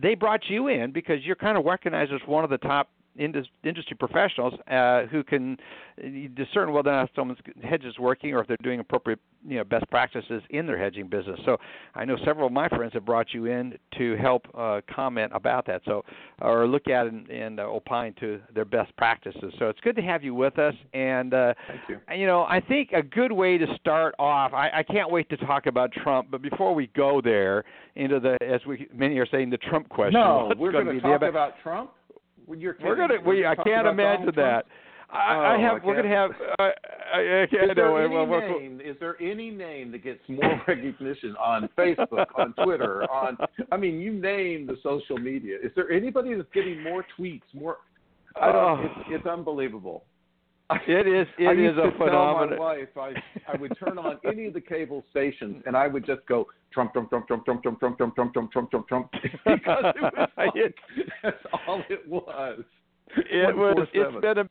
[0.00, 2.88] They brought you in because you're kind of recognized as one of the top
[3.18, 5.56] industry professionals uh, who can
[6.34, 9.64] discern whether or not someone's hedge is working or if they're doing appropriate you know
[9.64, 11.38] best practices in their hedging business.
[11.44, 11.58] So
[11.94, 15.66] I know several of my friends have brought you in to help uh, comment about
[15.66, 15.82] that.
[15.84, 16.04] So
[16.40, 19.52] or look at and, and uh, opine to their best practices.
[19.58, 20.74] So it's good to have you with us.
[20.92, 22.00] And uh, thank you.
[22.16, 24.52] You know I think a good way to start off.
[24.52, 26.28] I, I can't wait to talk about Trump.
[26.30, 27.64] But before we go there
[27.96, 30.14] into the as we many are saying the Trump question.
[30.14, 31.90] No, we're going to talk about Trump.
[32.48, 33.20] You're we're gonna.
[33.24, 34.66] We, I can't imagine that.
[35.10, 35.82] I, oh, I have.
[35.82, 36.30] I we're gonna have.
[36.58, 40.02] Uh, I, I, is, I there know, any well, name, is there any name that
[40.02, 43.36] gets more recognition on Facebook, on Twitter, on?
[43.70, 45.56] I mean, you name the social media.
[45.62, 47.42] Is there anybody that's getting more tweets?
[47.52, 47.78] More?
[48.40, 48.56] I don't.
[48.56, 48.84] Oh.
[48.84, 50.04] It's, it's unbelievable.
[50.70, 51.26] It is.
[51.38, 52.48] It I is used a to phenomenon.
[52.48, 53.12] Tell my wife, I
[53.52, 56.92] I would turn on any of the cable stations, and I would just go Trump,
[56.94, 59.10] Trump, Trump, Trump, Trump, Trump, Trump, Trump, Trump, Trump, Trump, Trump, Trump,
[59.44, 60.74] because it was like,
[61.22, 61.36] that's
[61.68, 62.62] all it was.
[63.16, 63.86] It was.
[63.92, 64.48] It's been a.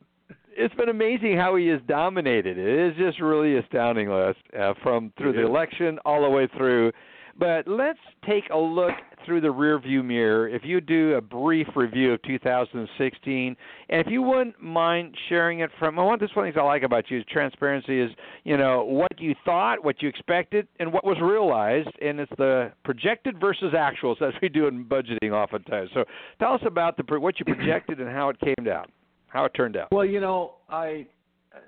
[0.56, 2.58] It's been amazing how he has dominated.
[2.58, 5.48] It is just really astounding, Les, uh, from through It the is.
[5.48, 6.92] election all the way through.
[7.36, 8.92] But let's take a look
[9.24, 10.48] through the rearview mirror.
[10.48, 13.56] If you do a brief review of 2016,
[13.88, 16.20] and if you wouldn't mind sharing it from, I want.
[16.20, 18.00] one of the things I like about you is transparency.
[18.00, 18.10] Is
[18.44, 22.72] you know what you thought, what you expected, and what was realized, and it's the
[22.84, 25.90] projected versus actuals as we do in budgeting oftentimes.
[25.94, 26.04] So
[26.38, 28.90] tell us about the what you projected and how it came out,
[29.28, 29.88] how it turned out.
[29.92, 31.06] Well, you know, I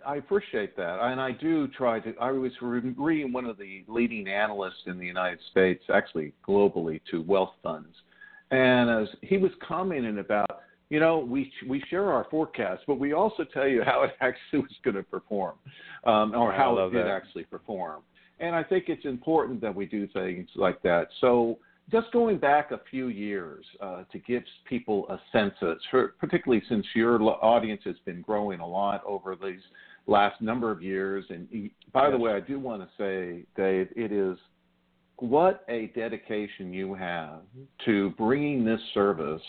[0.06, 2.14] I appreciate that, and I do try to.
[2.20, 7.22] I was reading one of the leading analysts in the United States, actually globally, to
[7.22, 7.94] wealth funds,
[8.50, 13.12] and as he was commenting about, you know, we we share our forecast, but we
[13.12, 15.54] also tell you how it actually was going to perform,
[16.04, 17.10] um, or how it did that.
[17.10, 18.02] actually perform.
[18.38, 21.08] And I think it's important that we do things like that.
[21.20, 21.58] So
[21.90, 25.76] just going back a few years uh, to give people a sense of,
[26.18, 29.60] particularly since your audience has been growing a lot over these
[30.06, 31.24] last number of years.
[31.30, 34.36] And by the way, I do want to say, Dave, it is
[35.18, 37.40] what a dedication you have
[37.84, 39.42] to bringing this service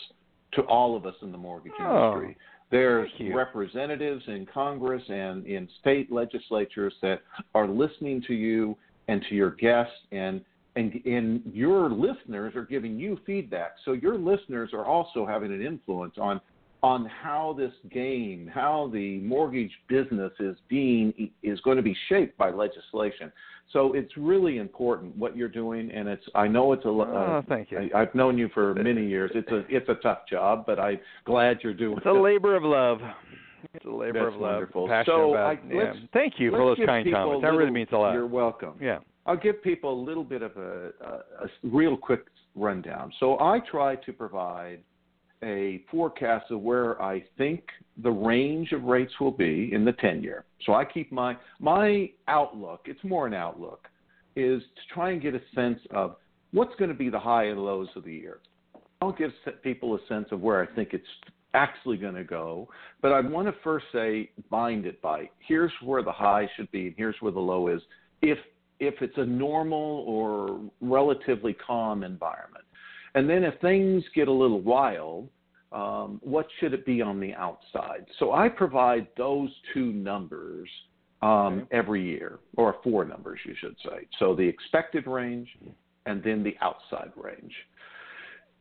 [0.52, 2.36] to all of us in the mortgage Oh, industry.
[2.70, 7.22] There's representatives in Congress and in state legislatures that
[7.54, 8.76] are listening to you
[9.08, 10.42] and to your guests and
[10.78, 13.72] and and your listeners are giving you feedback.
[13.84, 16.40] So your listeners are also having an influence on
[16.82, 21.12] on how this game, how the mortgage business is being
[21.42, 23.32] is going to be shaped by legislation.
[23.72, 26.88] So it's really important what you're doing, and it's I know it's a.
[26.88, 27.78] Oh, Uh, thank you.
[27.94, 29.30] I, I've known you for many years.
[29.34, 32.22] It's a it's a tough job, but I'm glad you're doing It's a it.
[32.30, 33.00] labor of love.
[33.74, 34.52] It's a labor That's of love.
[34.52, 34.86] wonderful.
[34.88, 35.56] Passionate So, about.
[35.56, 35.82] I- yeah.
[35.82, 37.42] let's- Thank you for those kind comments.
[37.42, 38.12] That really means a lot.
[38.12, 38.74] You're welcome.
[38.80, 39.00] Yeah.
[39.28, 43.12] I'll give people a little bit of a, a, a real quick rundown.
[43.20, 44.80] So I try to provide
[45.44, 47.62] a forecast of where I think
[48.02, 50.46] the range of rates will be in the 10 year.
[50.64, 53.86] So I keep my my outlook, it's more an outlook,
[54.34, 56.16] is to try and get a sense of
[56.52, 58.38] what's going to be the high and lows of the year.
[59.02, 59.30] I'll give
[59.62, 61.04] people a sense of where I think it's
[61.52, 62.66] actually going to go,
[63.02, 66.86] but I want to first say bind it by here's where the high should be
[66.86, 67.82] and here's where the low is
[68.22, 68.38] if
[68.80, 72.64] if it's a normal or relatively calm environment.
[73.14, 75.28] And then if things get a little wild,
[75.72, 78.06] um, what should it be on the outside?
[78.18, 80.68] So I provide those two numbers
[81.20, 84.06] um, every year, or four numbers, you should say.
[84.18, 85.48] So the expected range
[86.06, 87.52] and then the outside range.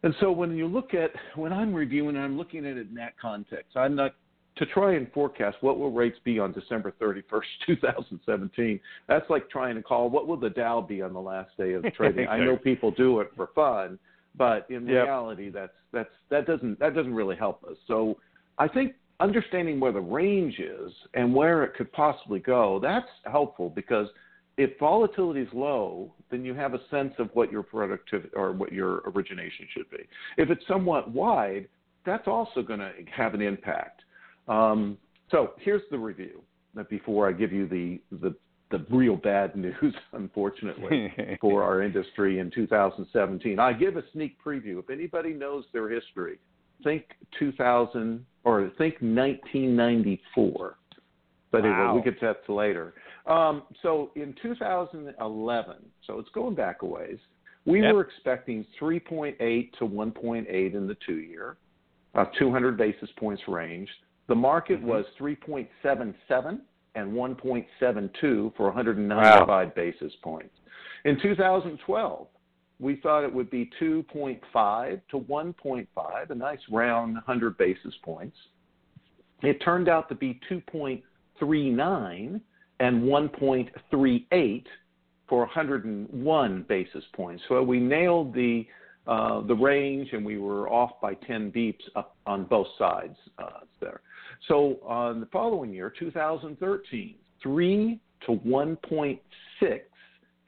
[0.04, 3.18] And so when you look at, when I'm reviewing, I'm looking at it in that
[3.20, 3.76] context.
[3.76, 4.16] I'm not
[4.58, 8.80] to try and forecast what will rates be on December 31st, 2017.
[9.08, 11.84] That's like trying to call what will the Dow be on the last day of
[11.96, 12.28] trading.
[12.28, 14.00] I know people do it for fun,
[14.36, 15.06] but in Yep.
[15.06, 17.78] reality, that's that's that doesn't that doesn't really help us.
[17.88, 18.18] So
[18.58, 23.68] I think understanding where the range is and where it could possibly go that's helpful
[23.68, 24.08] because
[24.58, 28.74] if volatility is low, then you have a sense of what your productivity or what
[28.74, 30.04] your origination should be.
[30.38, 31.68] If it's somewhat wide,
[32.06, 34.02] that's also going to have an impact.
[34.48, 34.98] Um,
[35.30, 36.42] so here's the review.
[36.90, 38.36] Before I give you the the
[38.70, 43.60] the real bad news, unfortunately, for our industry in 2017.
[43.60, 44.80] I give a sneak preview.
[44.80, 46.38] If anybody knows their history,
[46.84, 47.04] think
[47.40, 50.78] 2000 or think 1994.
[51.52, 51.70] But wow.
[51.70, 52.94] anyway, we get to that later.
[53.26, 57.18] Um, so in 2011, so it's going back a ways,
[57.66, 57.94] we yep.
[57.94, 59.38] were expecting 3.8
[59.80, 61.58] to 1.8 in the two year,
[62.16, 63.90] a 200 basis points range.
[64.28, 64.88] The market mm-hmm.
[64.88, 66.60] was 3.77
[66.96, 69.72] and 1.72 for 195 wow.
[69.76, 70.54] basis points.
[71.06, 72.28] In 2012,
[72.80, 78.38] we thought it would be 2.5 to 1.5, a nice round 100 basis points.
[79.42, 82.42] It turned out to be 2.39
[82.80, 84.64] and 1.38
[85.28, 87.44] for 101 basis points.
[87.48, 88.66] So we nailed the
[89.08, 93.62] uh, the range, and we were off by 10 beeps up on both sides uh,
[93.80, 94.02] there.
[94.48, 99.20] So uh, the following year, 2013, 3 to 1.6,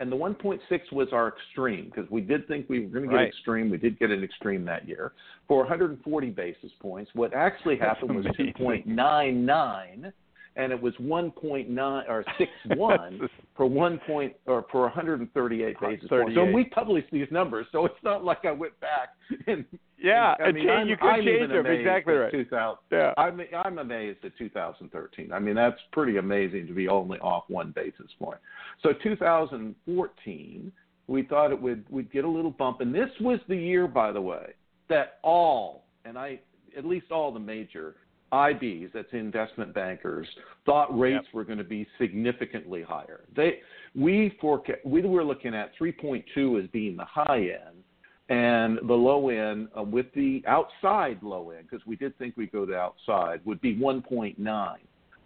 [0.01, 0.59] and the 1.6
[0.91, 3.27] was our extreme because we did think we were going to get right.
[3.27, 3.69] extreme.
[3.69, 5.11] We did get an extreme that year
[5.47, 7.11] for 140 basis points.
[7.13, 10.13] What actually happened was 2.99
[10.55, 12.25] and it was 1.9 or
[12.69, 16.09] 6.1 for one point or for 138 basis 38.
[16.09, 16.35] points.
[16.35, 19.09] So we published these numbers, so it's not like I went back
[19.47, 19.65] and
[20.01, 22.31] yeah, and, I mean, I'm, you could I'm change them exactly right.
[22.31, 25.33] 2000, yeah, I'm I'm amazed at 2013.
[25.33, 28.37] I mean, that's pretty amazing to be only off one basis point.
[28.81, 30.71] So 2014,
[31.07, 34.13] we thought it would we'd get a little bump, and this was the year, by
[34.13, 34.53] the way,
[34.87, 36.39] that all and I
[36.77, 37.95] at least all the major
[38.31, 40.27] IBs, that's investment bankers,
[40.65, 41.33] thought rates yep.
[41.33, 43.21] were going to be significantly higher.
[43.35, 43.59] They,
[43.95, 47.83] we forecast, we were looking at 3.2 as being the high end,
[48.29, 52.51] and the low end uh, with the outside low end, because we did think we'd
[52.51, 54.75] go to outside, would be 1.9.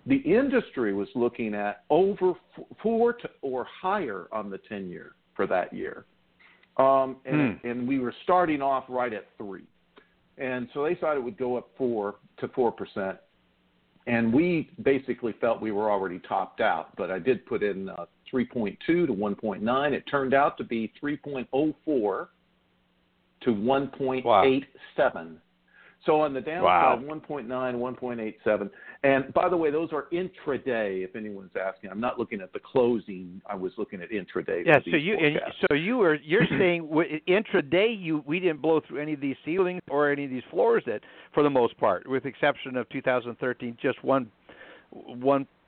[0.06, 2.34] The industry was looking at over
[2.82, 6.06] four to, or higher on the 10 year for that year.
[6.78, 7.68] Um, and, hmm.
[7.68, 9.64] and we were starting off right at three.
[10.38, 13.18] And so they thought it would go up four to four percent.
[14.06, 18.06] And we basically felt we were already topped out, but I did put in uh,
[18.34, 19.92] 3.2 to 1.9.
[19.94, 22.28] It turned out to be 3.04
[23.44, 24.24] to 1.87.
[24.26, 25.28] Wow.
[26.06, 27.02] So on the downside, wow.
[27.02, 28.70] 1.9, 1.87.
[29.04, 31.04] And by the way, those are intraday.
[31.04, 33.42] If anyone's asking, I'm not looking at the closing.
[33.50, 34.64] I was looking at intraday.
[34.66, 34.80] Yeah.
[34.90, 36.90] So you and, so you were you're saying
[37.28, 40.84] intraday you we didn't blow through any of these ceilings or any of these floors
[40.88, 41.02] that
[41.34, 44.30] for the most part, with exception of 2013, just one
[44.92, 45.48] one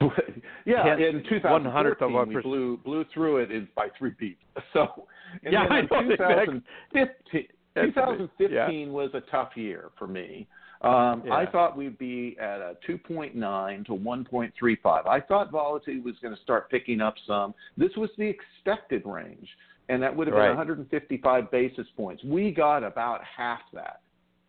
[0.66, 4.40] yeah tenth, in 2013 we blew blew through it in, by three beats.
[4.72, 5.06] So
[5.42, 7.44] yeah, I know, 2015
[7.84, 8.28] exactly.
[8.38, 8.86] 2015 yeah.
[8.86, 10.46] was a tough year for me.
[10.82, 11.34] Um, yeah.
[11.34, 15.06] I thought we'd be at a 2.9 to 1.35.
[15.06, 17.54] I thought volatility was going to start picking up some.
[17.76, 19.48] This was the expected range,
[19.88, 20.48] and that would have right.
[20.48, 22.22] been 155 basis points.
[22.24, 24.00] We got about half that.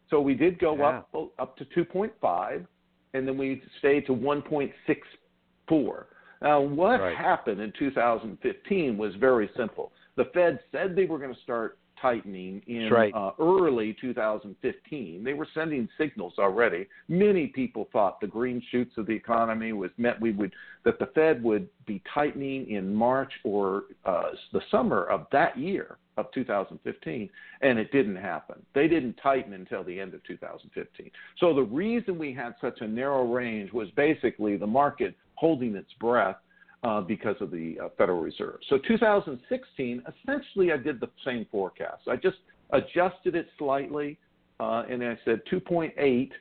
[0.09, 1.01] So we did go yeah.
[1.13, 2.65] up up to 2.5,
[3.13, 6.03] and then we stayed to 1.64.
[6.41, 7.17] Now, what right.
[7.17, 9.91] happened in 2015 was very simple.
[10.17, 13.13] The Fed said they were going to start tightening in right.
[13.13, 15.23] uh, early 2015.
[15.23, 16.87] They were sending signals already.
[17.07, 20.53] Many people thought the green shoots of the economy was meant we would
[20.85, 25.97] that the Fed would be tightening in March or uh, the summer of that year
[26.17, 27.29] of 2015,
[27.61, 28.55] and it didn't happen.
[28.73, 31.11] They didn't tighten until the end of 2015.
[31.39, 35.93] So the reason we had such a narrow range was basically the market holding its
[35.99, 36.37] breath
[36.83, 38.59] uh, because of the uh, Federal Reserve.
[38.69, 42.03] So 2016, essentially, I did the same forecast.
[42.07, 42.37] I just
[42.71, 44.17] adjusted it slightly,
[44.59, 46.31] uh, and I said 2.8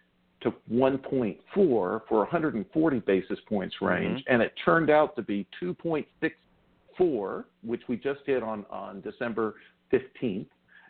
[0.42, 4.32] to 1.4 for 140 basis points range, mm-hmm.
[4.32, 9.54] and it turned out to be 2.64, which we just hit on on December
[9.92, 10.46] 15th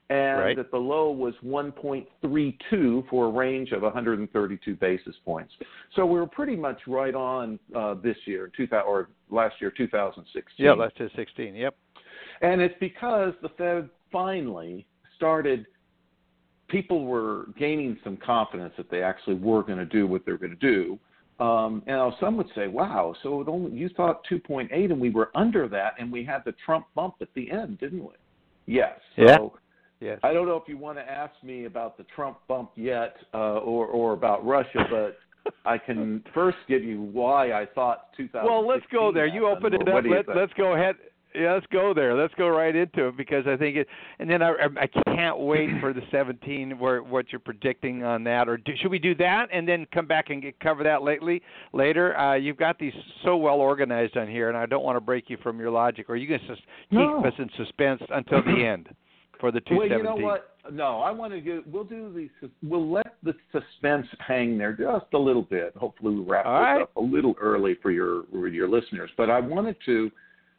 [0.08, 0.56] and right.
[0.56, 5.52] that the low was 1.32 for a range of 132 basis points.
[5.96, 10.64] So we were pretty much right on uh, this year, 2000, or last year, 2016.
[10.64, 11.54] Yeah, last year 16.
[11.56, 11.76] Yep.
[12.40, 15.66] And it's because the Fed finally started.
[16.68, 20.56] People were gaining some confidence that they actually were going to do what they're going
[20.56, 20.98] to do.
[21.42, 25.68] Um, and some would say, "Wow, so only, you thought 2.8, and we were under
[25.68, 28.14] that, and we had the Trump bump at the end, didn't we?"
[28.64, 28.98] Yes.
[29.16, 29.36] So yeah
[30.00, 30.18] Yes.
[30.22, 33.58] I don't know if you want to ask me about the Trump bump yet, uh,
[33.58, 35.16] or or about Russia, but
[35.64, 38.46] I can first give you why I thought 2000.
[38.46, 39.26] Well, let's go there.
[39.26, 40.04] You opened it up.
[40.04, 40.96] Let, let's go ahead.
[41.34, 42.14] yeah, let's go there.
[42.14, 43.86] Let's go right into it because I think it.
[44.18, 46.78] And then I, I can't wait for the 17.
[46.78, 50.06] Where what you're predicting on that, or do, should we do that and then come
[50.06, 51.40] back and get, cover that lately
[51.72, 52.14] later?
[52.18, 52.92] Uh, you've got these
[53.24, 56.10] so well organized on here, and I don't want to break you from your logic.
[56.10, 56.58] Or are you going to sus-
[56.90, 57.22] No.
[57.22, 58.90] keep us in suspense until the end
[59.40, 59.76] for the 217?
[59.76, 60.56] Well, you know what?
[60.72, 61.62] No, I want to do.
[61.66, 62.48] We'll do the.
[62.66, 65.76] We'll let the suspense hang there just a little bit.
[65.76, 66.82] Hopefully, we wrap All this right.
[66.82, 69.10] up a little early for your for your listeners.
[69.16, 70.10] But I wanted to.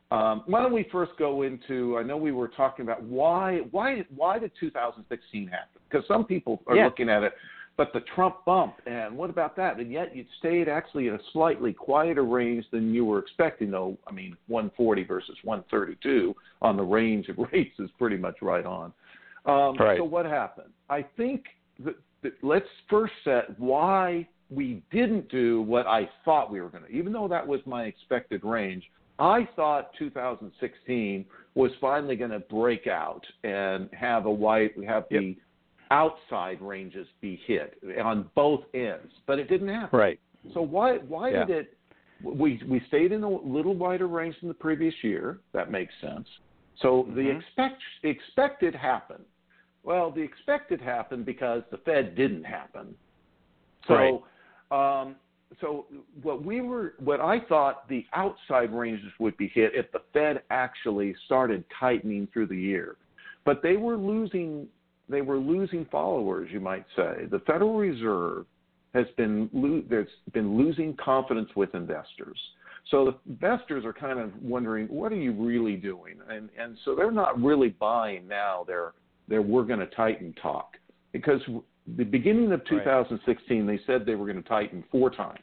[0.09, 1.97] Um, why don't we first go into?
[1.97, 5.81] I know we were talking about why why why did 2016 happen?
[5.89, 6.85] Because some people are Yeah.
[6.85, 7.33] looking at it,
[7.77, 9.79] but the Trump bump and what about that?
[9.79, 13.71] And yet you stayed actually in a slightly quieter range than you were expecting.
[13.71, 18.65] Though I mean, 140 versus 132 on the range of rates is pretty much right
[18.65, 18.91] on.
[19.45, 19.97] Um, Right.
[19.97, 20.71] So what happened?
[20.89, 21.45] I think
[21.85, 26.83] that, that let's first set why we didn't do what I thought we were going
[26.83, 26.89] to.
[26.89, 28.83] Even though that was my expected range,
[29.19, 31.25] I thought 2016
[31.55, 35.35] was finally going to break out and have a white, we have the
[35.91, 39.97] outside ranges be hit on both ends, but it didn't happen.
[39.97, 40.19] Right.
[40.53, 41.45] So why why Yeah.
[41.45, 41.77] did it?
[42.21, 45.39] We we stayed in a little wider range than the previous year.
[45.53, 46.27] That makes sense.
[46.77, 47.37] So the Mhm.
[47.37, 49.25] expect expected happened.
[49.83, 52.97] Well, the expected happened because the Fed didn't happen.
[53.87, 54.25] So,
[54.71, 55.15] um,
[55.61, 55.85] so
[56.21, 60.43] what we were, what I thought the outside ranges would be hit if the Fed
[60.49, 62.97] actually started tightening through the year,
[63.45, 64.67] but they were losing,
[65.09, 67.25] they were losing followers, you might say.
[67.29, 68.45] The Federal Reserve
[68.93, 72.37] has been lo- there's been losing confidence with investors.
[72.89, 76.15] So the investors are kind of wondering, what are you really doing?
[76.29, 78.63] And and so they're not really buying now.
[78.65, 78.93] They're
[79.27, 80.77] they're we're going to tighten talk
[81.11, 81.41] because
[81.97, 85.39] the beginning of 2016 they said they were going to tighten four times.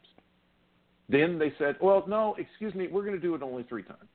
[1.07, 4.09] Then they said, well, no, excuse me, we're going to do it only three times.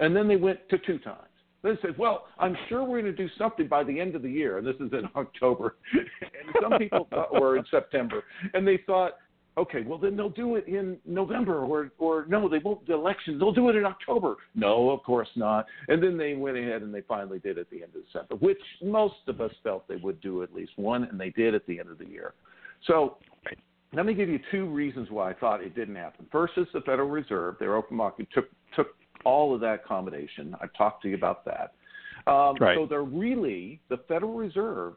[0.00, 1.18] And then they went to two times.
[1.64, 4.30] They said, well, I'm sure we're going to do something by the end of the
[4.30, 4.58] year.
[4.58, 5.76] And this is in October.
[5.92, 8.22] and some people thought, or in September.
[8.52, 9.12] And they thought,
[9.56, 11.60] okay, well, then they'll do it in November.
[11.64, 14.36] Or, or no, they won't, the election, they'll do it in October.
[14.54, 15.64] No, of course not.
[15.88, 18.60] And then they went ahead and they finally did at the end of December, which
[18.82, 21.80] most of us felt they would do at least one, and they did at the
[21.80, 22.34] end of the year.
[22.86, 23.16] So
[23.94, 26.26] let me give you two reasons why I thought it didn't happen.
[26.30, 27.56] First is the Federal Reserve.
[27.58, 28.88] Their open market took took
[29.24, 30.54] all of that accommodation.
[30.60, 31.74] I've talked to you about that.
[32.30, 32.76] Um, Right.
[32.76, 34.94] So they're really the Federal Reserve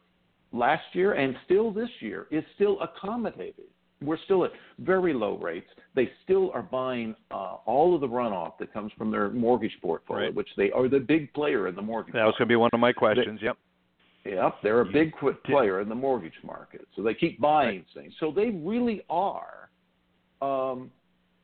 [0.53, 3.65] last year and still this year is still accommodated.
[4.01, 5.67] We're still at very low rates.
[5.95, 10.25] They still are buying uh, all of the runoff that comes from their mortgage portfolio,
[10.25, 10.36] Right.
[10.36, 12.13] which they are the big player in the mortgage.
[12.13, 13.39] That was going to be one of my questions.
[13.41, 13.57] Yep.
[14.25, 15.13] Yep, they're a big
[15.45, 18.13] player in the mortgage market, so they keep buying things.
[18.19, 19.69] So they really are,
[20.41, 20.91] um,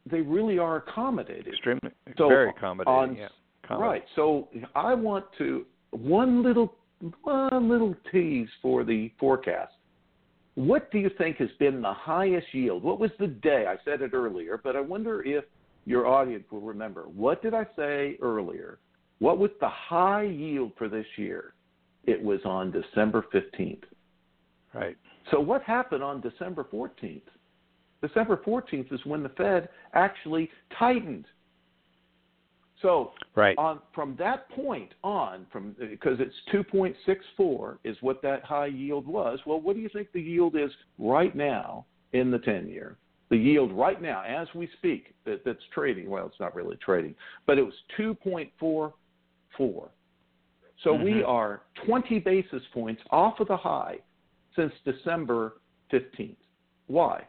[0.10, 1.48] they really are accommodated.
[1.48, 2.94] Extremely, So very accommodating.
[2.94, 3.30] on- yeah.
[3.70, 4.04] Right.
[4.16, 6.76] So I want to one little
[7.24, 9.74] one little tease for the forecast.
[10.56, 12.84] What do you think has been the highest yield?
[12.84, 13.66] What was the day?
[13.68, 15.46] I said it earlier, but I wonder if
[15.86, 17.04] your audience will remember.
[17.04, 18.80] What did I say earlier?
[19.20, 21.54] What was the high yield for this year?
[22.06, 23.84] It was on December 15th.
[24.74, 24.98] Right.
[25.32, 27.22] So what happened on December 14th?
[28.04, 31.26] December 14th is when the Fed actually tightened.
[32.82, 33.58] So Right.
[33.58, 39.40] on from that point on, from because it's 2.64 is what that high yield was.
[39.46, 42.98] Well, what do you think the yield is right now in the 10-year?
[43.30, 46.10] The yield right now, as we speak, that, that's trading.
[46.10, 47.16] Well, it's not really trading,
[47.48, 48.92] but it was 2.44.
[50.84, 51.28] So we Mhm.
[51.28, 54.00] are 20 basis points off of the high
[54.58, 56.36] since December 15th.
[56.88, 57.26] Why?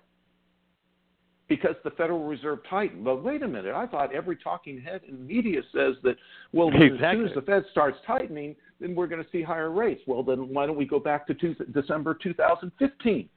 [1.47, 3.05] Because the Federal Reserve tightened.
[3.05, 3.75] Well, wait a minute.
[3.75, 6.17] I thought every talking head in the media says that,
[6.53, 6.81] well, as
[7.13, 10.01] soon as the Fed starts tightening, then we're going to see higher rates.
[10.07, 13.29] Well, then why don't we go back to two, December 2015?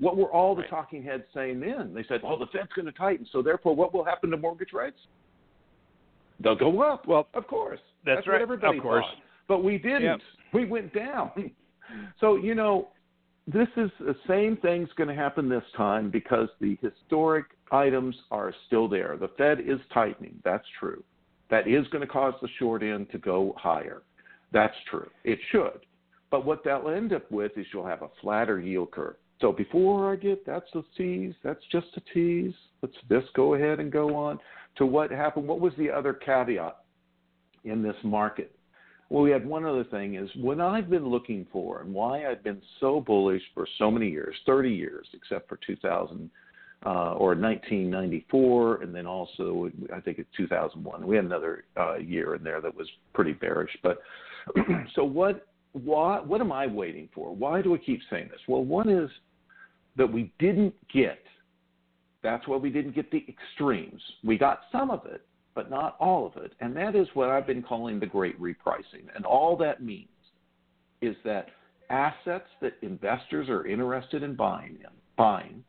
[0.00, 0.70] What were all the Right.
[0.70, 1.94] talking heads saying then?
[1.94, 3.26] They said, oh, the Fed's going to tighten.
[3.30, 4.98] So therefore, what will happen to mortgage rates?
[6.42, 7.06] They'll go up.
[7.06, 7.78] Well, of course.
[8.04, 8.42] that's what right.
[8.42, 9.04] everybody Of course.
[9.04, 9.22] thought.
[9.46, 10.02] But we didn't.
[10.02, 10.20] Yep.
[10.52, 11.30] We went down.
[12.20, 12.88] so, you know,
[13.46, 18.54] this is the same thing's going to happen this time because the historic items are
[18.66, 19.16] still there.
[19.18, 20.40] The Fed is tightening.
[20.44, 21.02] That's true.
[21.50, 24.02] That is going to cause the short end to go higher.
[24.52, 25.10] That's true.
[25.24, 25.80] It should.
[26.30, 29.16] But what that'll end up with is you'll have a flatter yield curve.
[29.40, 32.54] So before I get that's a tease, that's just a tease.
[32.80, 34.38] Let's just go ahead and go on
[34.76, 35.48] to what happened.
[35.48, 36.76] What was the other caveat
[37.64, 38.54] in this market?
[39.12, 42.42] Well, we had one other thing is what I've been looking for and why I've
[42.42, 46.30] been so bullish for so many years, 30 years, except for 2000,
[46.86, 51.06] uh, or 1994, and then also I think it's 2001.
[51.06, 53.76] We had another uh, year in there that was pretty bearish.
[53.82, 53.98] But
[54.94, 55.46] so what?
[55.72, 56.18] Why?
[56.20, 57.36] What am I waiting for?
[57.36, 58.40] Why do I keep saying this?
[58.48, 59.10] Well, one is
[59.96, 61.22] that we didn't get.
[62.22, 64.00] That's why we didn't get the extremes.
[64.24, 67.46] We got some of it, but not all of it, and that is what I've
[67.46, 69.04] been calling the great repricing.
[69.14, 70.08] And all that means
[71.00, 71.48] is that
[71.90, 75.62] assets that investors are interested in buying in, buying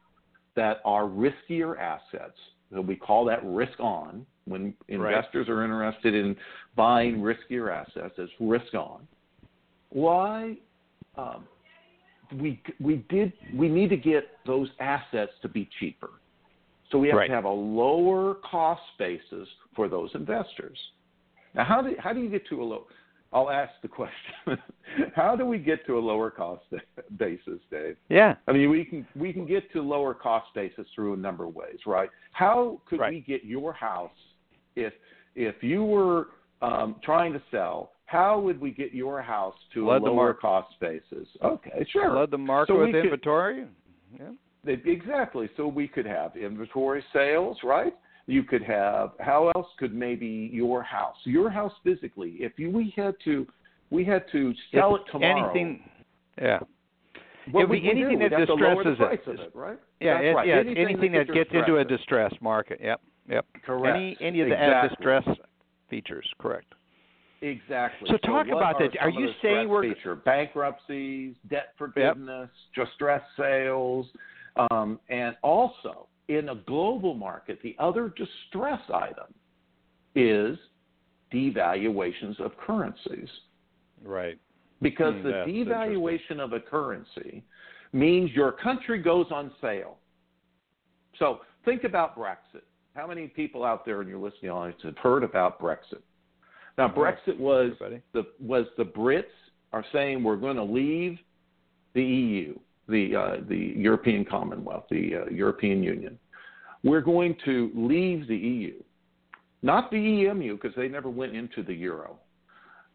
[0.56, 2.38] that are riskier assets.
[2.72, 5.54] So we call that risk on when investors right.
[5.54, 6.36] are interested in
[6.76, 9.08] buying riskier assets as risk on.
[9.90, 10.58] Why?
[11.18, 11.46] Um,
[12.40, 16.10] we we did we need to get those assets to be cheaper.
[16.94, 17.28] So we have right.
[17.28, 20.78] to have a lower cost basis for those investors.
[21.56, 22.86] Now, how do how do you get to a low?
[23.34, 24.14] I'll ask the question:
[25.16, 26.62] How do we get to a lower cost
[27.18, 27.98] basis, Dave?
[28.10, 28.36] Yeah.
[28.48, 31.56] I mean, we can we can get to lower cost basis through a number of
[31.56, 32.10] ways, right?
[32.32, 33.12] How could right.
[33.12, 34.12] we get your house
[34.76, 34.94] if
[35.36, 36.28] if you were
[36.62, 37.94] um, trying to sell?
[38.06, 41.28] How would we get your house to Flood a lower cost basis?
[41.44, 42.12] Okay, sure.
[42.12, 43.66] Flood the market so with could, inventory.
[44.20, 44.30] Yeah.
[44.66, 45.50] Exactly.
[45.58, 47.94] So we could have inventory sales, right?
[48.26, 52.94] You could have how else could maybe your house, your house physically, if you, we
[52.96, 53.46] had to
[53.90, 55.52] we had to sell if it tomorrow.
[55.52, 55.84] Anything,
[56.42, 56.60] yeah.
[57.52, 59.52] What it would be anything that distresses it, it.
[59.54, 59.78] right?
[60.00, 60.48] Yeah, it, right.
[60.48, 60.56] yeah.
[60.60, 62.80] Anything, anything that, that gets into a distressed market.
[62.82, 63.46] Yep, yep.
[63.66, 63.96] Correct.
[63.96, 64.90] Any any of the exactly.
[64.90, 65.38] distress
[65.90, 66.26] features.
[66.40, 66.74] Correct.
[67.42, 68.08] Exactly.
[68.10, 68.98] So talk about that.
[69.02, 70.16] Are you saying we're feature?
[70.16, 72.88] bankruptcies, debt forgiveness, yep.
[72.88, 74.06] distress sales,
[74.56, 79.34] um, and also in a global market, the other distress item
[80.16, 80.58] is
[81.34, 83.30] devaluations of currencies.
[84.04, 84.38] Right.
[84.82, 87.44] Because mm, the devaluation of a currency
[87.92, 89.98] means your country goes on sale.
[91.20, 92.64] So think about Brexit.
[92.96, 96.02] How many people out there in your listening audience have heard about Brexit?
[96.78, 97.72] Now, Brexit was
[98.14, 99.24] the was the Brits
[99.74, 101.18] are saying we're going to leave
[101.94, 102.58] the EU,
[102.88, 106.18] the uh, the European Commonwealth, the uh, European Union.
[106.84, 108.74] We're going to leave the EU,
[109.62, 112.20] not the EMU because they never went into the euro.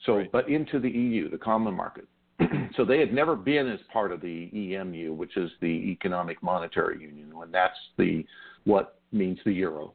[0.04, 0.30] So, right.
[0.30, 2.06] but into the EU, the common market.
[2.76, 7.00] so they had never been as part of the EMU, which is the Economic Monetary
[7.00, 8.24] Union, and that's the
[8.64, 9.92] what means the euro.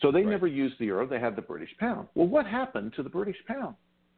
[0.00, 0.30] So they right.
[0.30, 1.06] never used the euro.
[1.06, 2.08] They had the British pound.
[2.14, 3.74] Well, what happened to the British pound?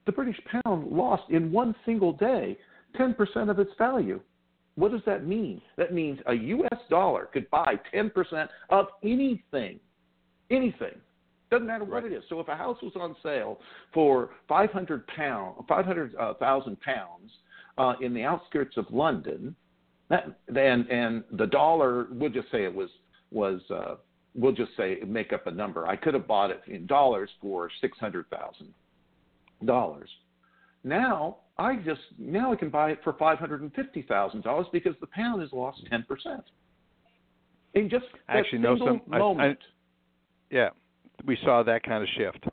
[0.07, 2.59] The British pound lost in one single day
[2.99, 4.21] 10% of its value.
[4.81, 5.61] What does that mean?
[5.77, 6.79] That means a U.S.
[6.89, 9.79] dollar could buy 10% of anything.
[10.51, 10.95] Anything.
[11.51, 12.13] Doesn't matter what right.
[12.13, 12.25] it is.
[12.31, 13.59] So if a house was on sale
[13.93, 17.31] for 500 pound, 500,000 uh, pounds
[17.77, 19.55] uh, in the outskirts of London,
[20.09, 22.89] that, and and the dollar, we'll just say it was
[23.31, 23.97] was uh,
[24.35, 25.87] we'll just say make up a number.
[25.87, 28.73] I could have bought it in dollars for six hundred thousand
[29.65, 30.09] dollars.
[30.83, 34.67] Now I just now I can buy it for five hundred and fifty thousand dollars
[34.73, 36.43] because the pound has lost ten percent.
[37.75, 39.59] In just I actually know some moment.
[39.61, 40.69] I, yeah,
[41.27, 42.47] we saw that kind of shift.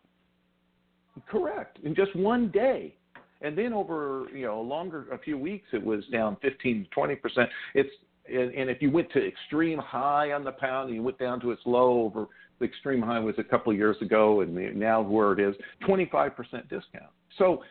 [1.30, 1.80] Correct.
[1.84, 2.94] In just one day.
[3.40, 6.90] And then over, you know, a longer a few weeks it was down 15 to
[6.90, 7.50] 20 percent.
[7.76, 7.90] It's
[8.28, 11.40] and, and if you went to extreme high on the pound and you went down
[11.42, 12.28] to its low over
[12.60, 15.56] the extreme high was a couple of years ago and now where it is
[15.88, 16.34] 25%
[16.64, 17.12] discount.
[17.38, 17.62] So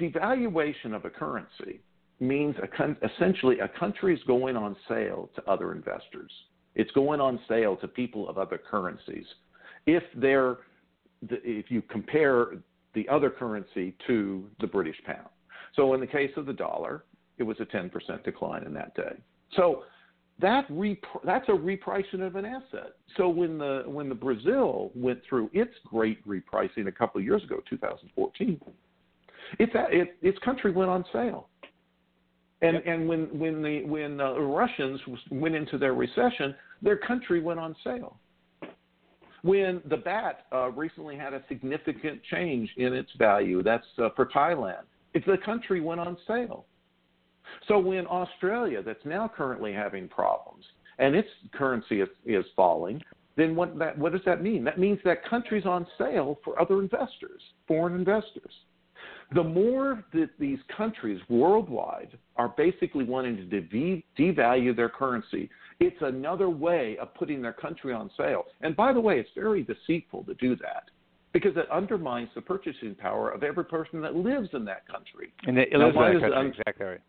[0.00, 1.80] devaluation of a currency
[2.20, 6.30] means a con- essentially a country is going on sale to other investors.
[6.74, 9.26] It's going on sale to people of other currencies.
[9.86, 10.58] If they're
[11.30, 12.48] if you compare
[12.94, 15.28] the other currency to the British pound.
[15.74, 17.04] So in the case of the dollar,
[17.38, 17.90] it was a 10%
[18.24, 19.16] decline in that day.
[19.56, 19.84] So
[20.40, 20.66] that
[21.24, 22.94] that's a repricing of an asset.
[23.16, 27.42] So when the when the Brazil went through its great repricing a couple of years
[27.44, 28.60] ago, 2014,
[29.58, 31.48] its it, its country went on sale.
[32.62, 32.84] And yep.
[32.86, 35.00] and when when the when uh, the Russians
[35.30, 38.18] went into their recession, their country went on sale.
[39.42, 44.26] When the baht uh, recently had a significant change in its value, that's uh, for
[44.26, 44.84] Thailand.
[45.12, 46.64] If the country went on sale,
[47.68, 50.64] so when Australia, that's now currently having problems,
[50.98, 53.02] and its currency is, is falling,
[53.36, 54.64] then what, that, what does that mean?
[54.64, 58.52] That means that countries on sale for other investors, foreign investors.
[59.34, 65.96] The more that these countries worldwide are basically wanting to de- devalue their currency, it's
[66.00, 68.44] another way of putting their country on sale.
[68.60, 70.84] And by the way, it's very deceitful to do that
[71.32, 75.32] because it undermines the purchasing power of every person that lives in that country.
[75.46, 77.00] And it lives in that country, un- exactly right.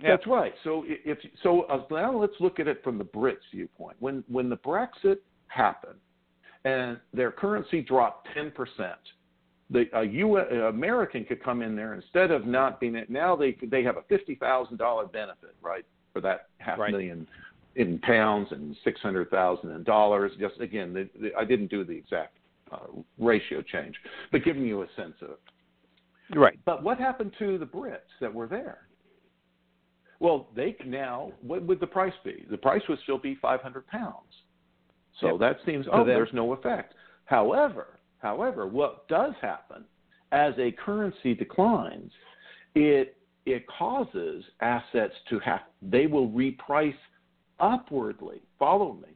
[0.00, 0.10] Yeah.
[0.10, 0.52] That's right.
[0.64, 3.96] So if so, uh, now let's look at it from the Brits' viewpoint.
[4.00, 5.98] When when the Brexit happened,
[6.64, 8.98] and their currency dropped ten percent,
[9.74, 10.46] the a U.S.
[10.68, 13.10] American could come in there instead of not being it.
[13.10, 16.92] Now they they have a fifty thousand dollar benefit, right, for that half Right.
[16.92, 17.26] million
[17.76, 20.32] in pounds and six hundred thousand in dollars.
[20.38, 22.38] Just again, the, the, I didn't do the exact
[22.72, 22.78] uh,
[23.18, 23.96] ratio change,
[24.30, 26.38] but giving you a sense of it.
[26.38, 26.58] Right.
[26.64, 28.86] But what happened to the Brits that were there?
[30.20, 31.32] Well, they now.
[31.42, 32.46] What would the price be?
[32.48, 34.14] The price would still be 500 pounds.
[35.20, 35.38] So Yep.
[35.40, 35.86] that seems.
[35.90, 36.06] Oh, them.
[36.06, 36.94] there's no effect.
[37.24, 37.93] However,
[38.24, 39.84] however, what does happen
[40.32, 42.10] as a currency declines,
[42.74, 43.16] it
[43.46, 45.60] it causes assets to have.
[45.82, 46.96] They will reprice
[47.60, 48.40] upwardly.
[48.58, 49.10] Follow me.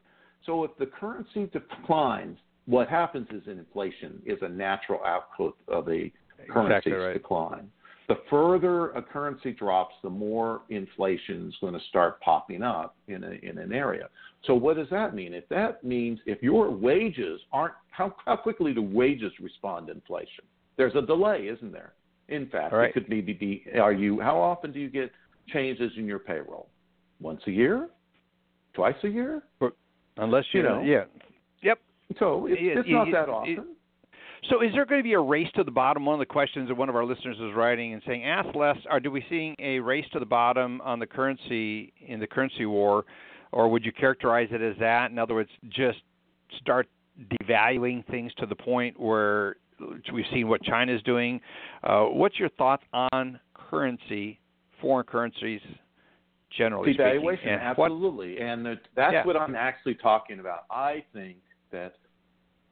[0.45, 2.37] So if the currency declines,
[2.67, 6.13] what happens is inflation is a natural output of a
[6.51, 7.15] currency's Exactly right.
[7.15, 7.71] decline.
[8.09, 13.25] The further a currency drops, the more inflation is going to start popping up in
[13.25, 14.09] a, in an area.
[14.45, 15.35] So what does that mean?
[15.35, 20.45] If that means if your wages aren't how how quickly do wages respond to inflation?
[20.77, 21.95] There's a delay, isn't there?
[22.29, 22.91] In fact, right.
[22.91, 25.11] it could maybe be are you how often do you get
[25.49, 26.69] changes in your payroll?
[27.21, 27.89] Once a year?
[28.75, 29.43] Twice a year?
[30.19, 30.83] Unless you, You know.
[30.83, 31.05] yeah.
[31.63, 31.79] Yep.
[32.19, 33.75] So it's, Yeah, it's you- not you- that often.
[34.51, 36.07] So, is there going to be a race to the bottom?
[36.07, 38.77] One of the questions that one of our listeners is writing and saying, "Ask Les."
[38.89, 42.65] Are do we seeing a race to the bottom on the currency in the currency
[42.65, 43.05] war,
[43.53, 45.11] or would you characterize it as that?
[45.11, 45.99] In other words, just
[46.61, 46.89] start
[47.43, 49.57] devaluing things to the point where
[50.13, 51.41] we've seen what China's doing.
[51.85, 52.83] Uh, what's your thoughts
[53.13, 54.41] on currency,
[54.81, 55.61] foreign currencies,
[56.57, 57.07] generally speaking?
[57.07, 59.25] Devaluation, And what- absolutely, and that's Yeah.
[59.25, 60.65] what I'm actually talking about.
[60.71, 61.39] I think
[61.71, 61.95] that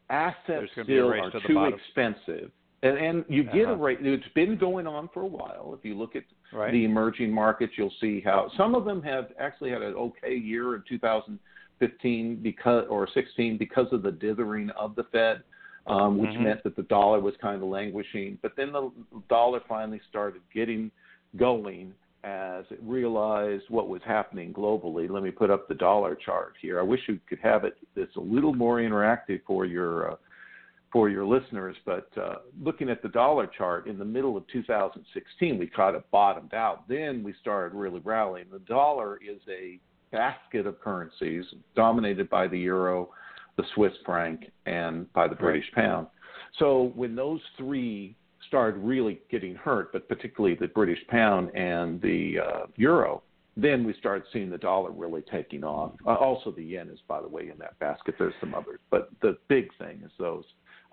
[0.09, 1.75] assets There's gonna be still are to too bottom.
[1.75, 2.53] expensive,
[2.83, 3.77] and, and you get a Uh-huh.
[3.77, 3.99] rate.
[4.01, 5.75] It's been going on for a while.
[5.79, 6.73] If you look at right?
[6.73, 10.75] the emerging markets, you'll see how some of them have actually had an okay year
[10.75, 15.43] in 2015 because or 16 because of the dithering of the Fed,
[15.87, 16.43] um, which Mhm.
[16.43, 18.39] meant that the dollar was kind of languishing.
[18.43, 18.91] But then the
[19.29, 20.91] dollar finally started getting
[21.37, 25.09] going as it realized what was happening globally.
[25.09, 26.81] Let me put up the dollar chart here.
[26.81, 27.77] I wish you could have it.
[27.95, 30.17] It's a little more interactive for your uh,
[30.93, 35.59] for your listeners, but uh, looking at the dollar chart in the middle of 2016,
[35.59, 36.89] we kind of bottomed out.
[36.89, 38.47] Then we started really rallying.
[38.51, 39.79] The dollar is a
[40.13, 43.11] basket of currencies dominated by the euro,
[43.57, 46.07] the Swiss franc, and by the British pound.
[46.59, 48.17] So when those three
[48.47, 53.23] started really getting hurt, but particularly the British pound and the uh, euro,
[53.57, 55.93] then we started seeing the dollar really taking off.
[56.07, 58.15] Uh, also, the yen is, by the way, in that basket.
[58.19, 60.45] There's some others, but the big thing is those.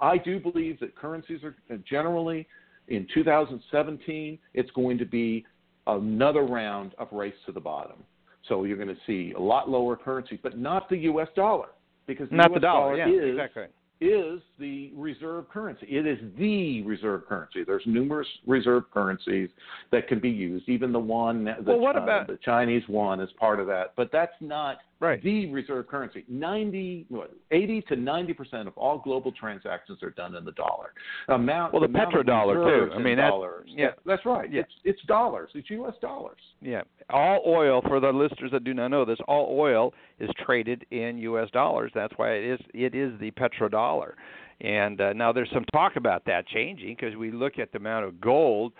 [0.04, 2.46] I do believe that currencies are uh, generally
[2.90, 5.46] in 2017, it's going to be
[5.88, 8.04] another round of race to the bottom.
[8.50, 11.30] So you're going to see a lot lower currencies, but not the U.S.
[11.38, 11.70] dollar
[12.06, 12.56] because the Not U.S.
[12.58, 12.98] the dollar.
[12.98, 13.64] yeah, is exactly.
[14.02, 15.86] is the reserve currency.
[15.90, 17.64] It is the reserve currency.
[17.64, 19.48] There's numerous reserve currencies
[19.94, 20.68] that can be used.
[20.68, 24.12] Even the one, the, Well, what about- the Chinese one is part of that, but
[24.12, 25.22] that's not Right.
[25.22, 26.24] the reserve currency.
[26.30, 30.94] 90, what, 80 to 90 percent of all global transactions are done in the dollar.
[31.28, 32.94] Amount, Well, the amount petrodollar, too.
[32.94, 33.68] I mean, that's- dollars.
[33.68, 33.92] yeah.
[34.06, 34.50] That's right.
[34.52, 34.62] Yeah.
[34.62, 35.50] It's it's dollars.
[35.56, 35.94] It's U.S.
[36.02, 36.40] dollars.
[36.62, 40.86] Yeah, all oil for the listeners that do not know this, all oil is traded
[40.92, 41.50] in U.S.
[41.52, 41.92] dollars.
[41.94, 44.14] That's why it is it is the petrodollar.
[44.62, 48.06] And uh, now there's some talk about that changing because we look at the amount
[48.06, 48.74] of gold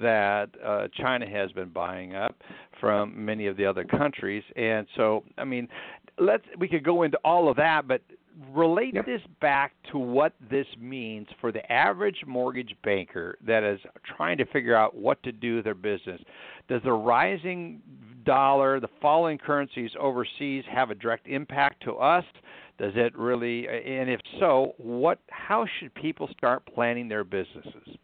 [0.00, 2.36] that uh, China has been buying up
[2.80, 4.42] from many of the other countries.
[4.56, 5.68] And so, I mean,
[6.18, 8.02] let's we could go into all of that, but
[8.52, 9.06] relate Yep.
[9.06, 13.80] this back to what this means for the average mortgage banker that is
[14.16, 16.20] trying to figure out what to do with their business.
[16.68, 17.82] Does the rising
[18.24, 22.24] dollar, the falling currencies overseas have a direct impact to us?
[22.80, 27.98] Does it really and if so, what how should people start planning their businesses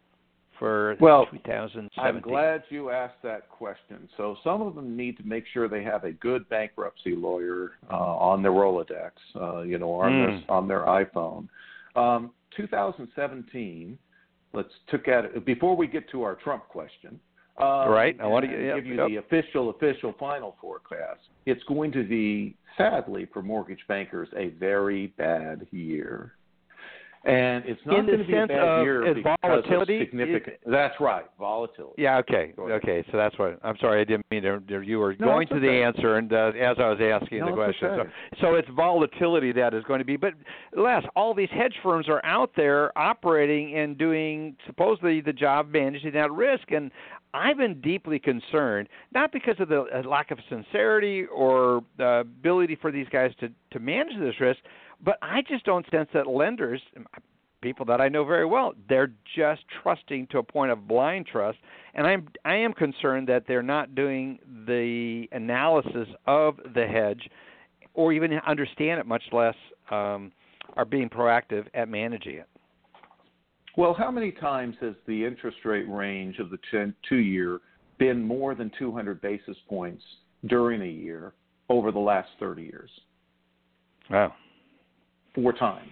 [0.59, 1.89] for Well, 2017?
[1.97, 4.07] I'm glad you asked that question.
[4.17, 7.95] So some of them need to make sure they have a good bankruptcy lawyer uh,
[7.95, 10.45] on their Rolodex, uh, you know, on Mm.
[10.47, 11.47] their on their iPhone.
[11.95, 13.97] Um, 2017.
[14.53, 17.19] Let's took at it before we get to our Trump question.
[17.57, 19.07] Um, Right, I wanna yeah, give you yep.
[19.07, 21.21] the official official final forecast.
[21.45, 26.33] It's going to be sadly for mortgage bankers a very bad year.
[27.25, 30.57] And it's not going to be a bad of- year because volatility- of significant.
[30.65, 32.01] that's right, volatility.
[32.01, 32.19] Yeah.
[32.19, 32.53] Okay.
[32.57, 33.03] Okay.
[33.11, 33.99] So that's what I'm sorry.
[33.99, 34.61] I didn't mean to.
[34.81, 37.51] You were No, going to the answer, and uh, as I was asking No, the
[37.53, 38.09] question, okay.
[38.39, 40.15] so so it's volatility that is going to be.
[40.15, 40.35] But
[40.77, 46.13] Les, all these hedge firms are out there operating and doing supposedly the job managing
[46.13, 46.91] that risk, and
[47.33, 52.77] I've been deeply concerned, not because of the uh, lack of sincerity or the ability
[52.81, 54.59] for these guys to to manage this risk,
[55.03, 56.81] but I just don't sense that lenders,
[57.61, 61.57] people that I know very well, they're just trusting to a point of blind trust,
[61.93, 67.29] and I'm I am concerned that they're not doing the analysis of the hedge,
[67.93, 69.55] or even understand it, much less
[69.91, 70.31] um,
[70.75, 72.47] are being proactive at managing it.
[73.77, 77.61] Well, how many times has the interest rate range of the 10, two year
[77.99, 80.03] been more than 200 basis points
[80.47, 81.33] during a year
[81.69, 82.89] over the last 30 years?
[84.09, 84.33] Wow.
[85.35, 85.91] Four times.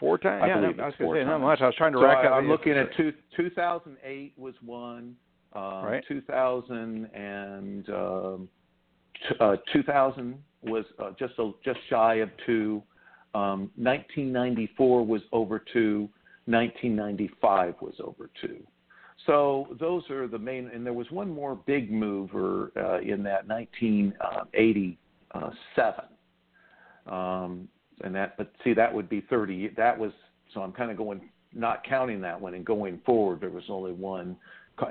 [0.00, 0.42] Four times?
[0.44, 1.60] I yeah, believe I was going to say not much.
[1.60, 2.32] I was trying to So rack I, up.
[2.34, 5.14] I'm looking at two, 2008 was one.
[5.52, 6.04] Um, Right.
[6.08, 8.48] 2000 and um,
[9.28, 12.82] t- uh, 2000 was uh, just a, just shy of two.
[13.34, 16.08] Um, 1994 was over two.
[16.46, 18.58] 1995 was over two.
[19.26, 20.70] So those are the main.
[20.72, 26.04] And there was one more big mover uh, in that 1987.
[27.06, 27.68] Um,
[28.02, 29.70] and that, but see, that would be 30.
[29.76, 30.12] That was
[30.52, 30.60] so.
[30.60, 31.20] I'm kind of going,
[31.54, 34.36] not counting that one, and going forward, there was only one,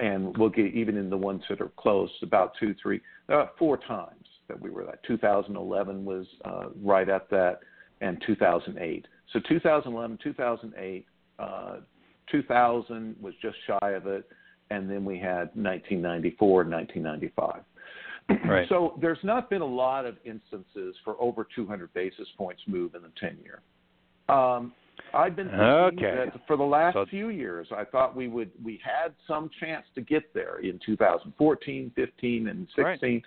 [0.01, 3.77] and we'll get even in the ones that are close, about two, three, uh, four
[3.77, 5.03] times that we were at.
[5.03, 7.59] 2011 was uh, right at that,
[8.01, 9.07] and 2008.
[9.33, 11.05] So 2011, 2008,
[11.39, 11.77] uh,
[12.31, 14.27] 2000 was just shy of it,
[14.71, 17.63] and then we had 1994 and 1995.
[18.49, 18.67] Right.
[18.69, 23.03] So there's not been a lot of instances for over 200 basis points move in
[23.03, 23.61] the 10 year.
[24.35, 24.73] Um,
[25.13, 26.15] I've been thinking Okay.
[26.15, 29.85] that for the last So- few years, I thought we would we had some chance
[29.93, 32.85] to get there in 2014, 15, and 16.
[32.85, 33.23] Right.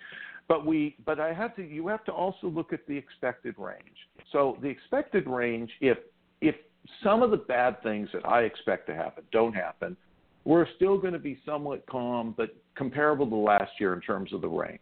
[0.49, 4.09] But we but I have to you have to also look at the expected range.
[4.33, 5.99] So the expected range, if
[6.41, 6.57] if
[7.03, 9.97] some of the bad things that I expect to happen don't happen,
[10.45, 14.41] we're still going to be somewhat calm, but comparable to last year in terms of
[14.41, 14.81] the range.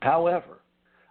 [0.00, 0.60] However,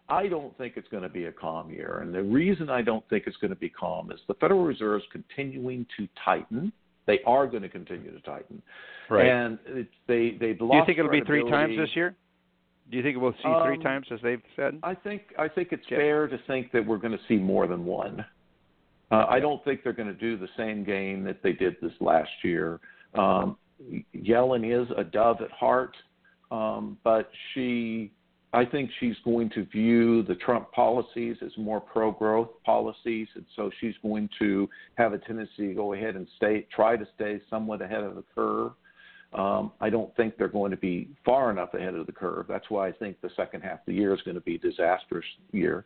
[0.10, 2.00] I don't think it's going to be a calm year.
[2.04, 5.02] And the reason I don't think it's going to be calm is the Federal Reserve
[5.02, 6.72] is continuing to tighten.
[7.08, 8.62] They are going to continue to tighten.
[9.10, 9.28] Right.
[9.28, 12.16] And it's, they, they've lost Do you think it'll be three times this year?
[12.90, 14.78] Do you think we'll see three Um, times as they've said?
[14.84, 15.98] I think I think it's Yeah.
[15.98, 18.26] fair to think that we're going to see more than one.
[19.12, 21.92] Uh, I don't think they're going to do the same game that they did this
[22.00, 22.80] last year.
[23.14, 23.58] Um,
[24.16, 25.96] Yellen is a dove at heart,
[26.50, 28.12] um, but she,
[28.54, 33.70] I think she's going to view the Trump policies as more pro-growth policies, and so
[33.82, 37.82] she's going to have a tendency to go ahead and stay, try to stay somewhat
[37.82, 38.72] ahead of the curve.
[39.34, 42.46] Um, I don't think they're going to be far enough ahead of the curve.
[42.48, 44.60] That's why I think the second half of the year is going to be a
[44.60, 45.86] disastrous year.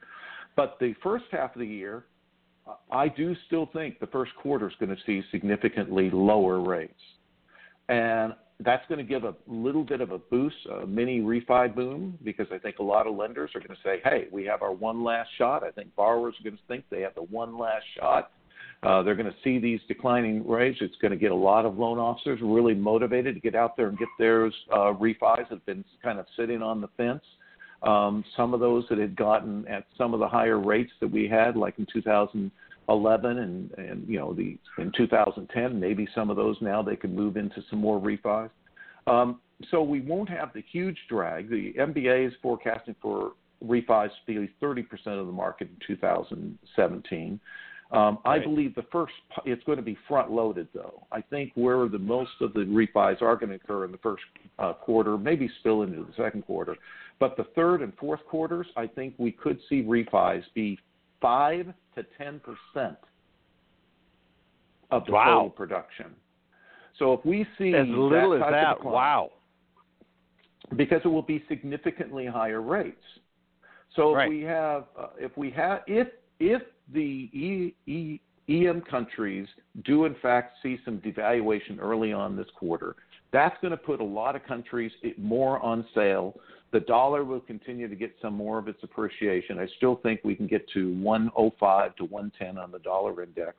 [0.56, 2.06] But the first half of the year,
[2.92, 6.94] I do still think the first quarter is going to see significantly lower rates.
[7.90, 12.18] And that's going to give a little bit of a boost, a mini refi boom,
[12.24, 14.72] because I think a lot of lenders are going to say, hey, we have our
[14.72, 15.64] one last shot.
[15.64, 18.32] I think borrowers are going to think they have the one last shot.
[18.82, 20.78] Uh, they're going to see these declining rates.
[20.82, 23.88] It's going to get a lot of loan officers really motivated to get out there
[23.88, 27.24] and get those uh, refis that have been kind of sitting on the fence.
[27.86, 31.28] Um, some of those that had gotten at some of the higher rates that we
[31.28, 36.58] had, like in 2011 and, and you know the in 2010, maybe some of those
[36.62, 38.50] now they could move into some more refis.
[39.08, 41.50] Um, so we won't have the huge drag.
[41.50, 43.34] The MBA is forecasting for
[43.64, 44.84] refis to be 30%
[45.20, 47.40] of the market in 2017.
[47.92, 49.14] Um, I believe the first
[49.46, 51.06] it's going to be front loaded though.
[51.12, 54.24] I think where the most of the refis are going to occur in the first
[54.58, 56.76] uh, quarter, maybe spill into the second quarter,
[57.20, 60.78] but the third and fourth quarters, I think we could see refis be
[61.22, 62.98] five to ten percent
[64.92, 65.26] of the Wow.
[65.26, 66.16] total production.
[66.98, 68.78] So if we see As little that as that.
[68.78, 69.32] decline- Wow.
[70.76, 73.20] because it will be significantly higher rates.
[73.92, 74.30] So if Right.
[74.30, 79.48] we have, uh, if we have, if if the e, e, EM countries
[79.84, 82.96] do in fact see some devaluation early on this quarter,
[83.32, 86.40] that's going to put a lot of countries more on sale.
[86.72, 89.60] The dollar will continue to get some more of its appreciation.
[89.60, 93.56] I still think we can get to 105 to 110 on the dollar index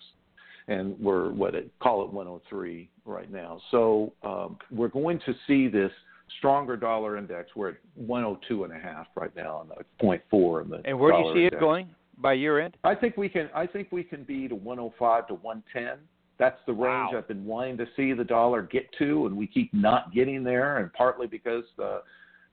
[0.68, 3.60] and we're what it, call it 103 right now.
[3.70, 5.92] So um, we're going to see this
[6.38, 7.50] stronger dollar index.
[7.54, 10.80] We're at 102 and a half right now, and the 0.4 in the.
[10.84, 11.56] And where do you see index.
[11.56, 11.88] it going
[12.18, 12.76] by year end?
[12.84, 13.48] I think we can.
[13.54, 15.98] I think we can be to 105 to 110.
[16.38, 17.18] That's the range Wow.
[17.18, 20.78] I've been wanting to see the dollar get to, and we keep not getting there.
[20.78, 22.02] And partly because the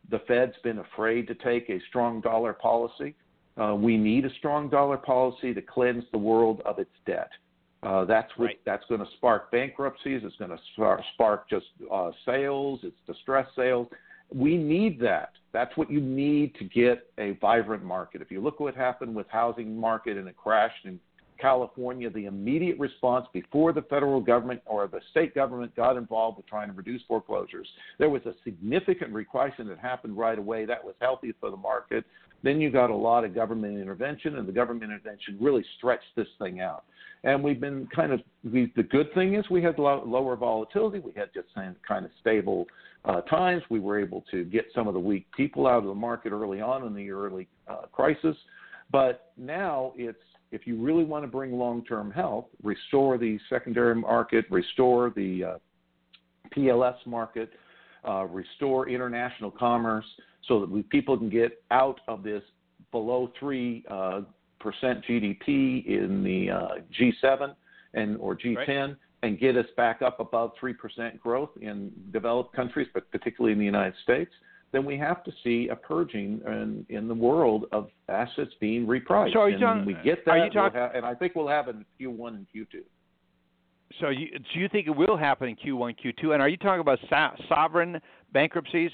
[0.10, 3.16] the Fed's been afraid to take a strong dollar policy.
[3.58, 7.30] Uh, we need a strong dollar policy to cleanse the world of its debt.
[7.84, 8.60] Uh, that's what, Right.
[8.66, 10.22] that's going to spark bankruptcies.
[10.24, 12.82] It's going to spark, spark just uh, sales.
[12.84, 13.88] It's distress sales.
[14.34, 15.32] We need that.
[15.52, 18.22] That's what you need to get a vibrant market.
[18.22, 21.00] If you look what happened with housing market and it crashed in
[21.44, 26.48] California, the immediate response before the federal government or the state government got involved with
[26.48, 27.68] trying to reduce foreclosures,
[28.00, 30.64] there was a significant repricing that happened right away.
[30.64, 32.06] That was healthy for the market.
[32.44, 36.28] Then you got a lot of government intervention, and the government intervention really stretched this
[36.40, 36.86] thing out.
[37.26, 41.00] And we've been kind of we, the good thing is we had low, lower volatility.
[41.00, 42.68] We had just kind of stable
[43.04, 43.64] uh, times.
[43.70, 46.62] We were able to get some of the weak people out of the market early
[46.62, 48.38] on in the early uh, crisis.
[48.92, 50.18] But now it's
[50.54, 55.58] if you really want to bring long-term health, restore the secondary market, restore the uh,
[56.56, 57.50] PLS market,
[58.08, 60.06] uh, restore international commerce,
[60.48, 62.44] so that we, people can get out of this
[62.92, 64.22] below three uh,
[64.60, 66.68] percent GDP in the uh,
[67.00, 67.56] G7
[67.96, 68.96] and or G10, Right.
[69.24, 73.60] and get us back up above three percent growth in developed countries, but particularly in
[73.60, 74.32] the United States.
[74.74, 79.34] Then we have to see a purging in, in the world of assets being repriced.
[79.34, 81.14] So are you and talking- we get that, are you we'll talk- have, and I
[81.14, 82.82] think we'll have it in Q1 and Q2.
[84.02, 86.82] So you so you think it will happen in Q1, Q2, and are you talking
[86.82, 88.02] about so- sovereign
[88.32, 88.90] bankruptcies,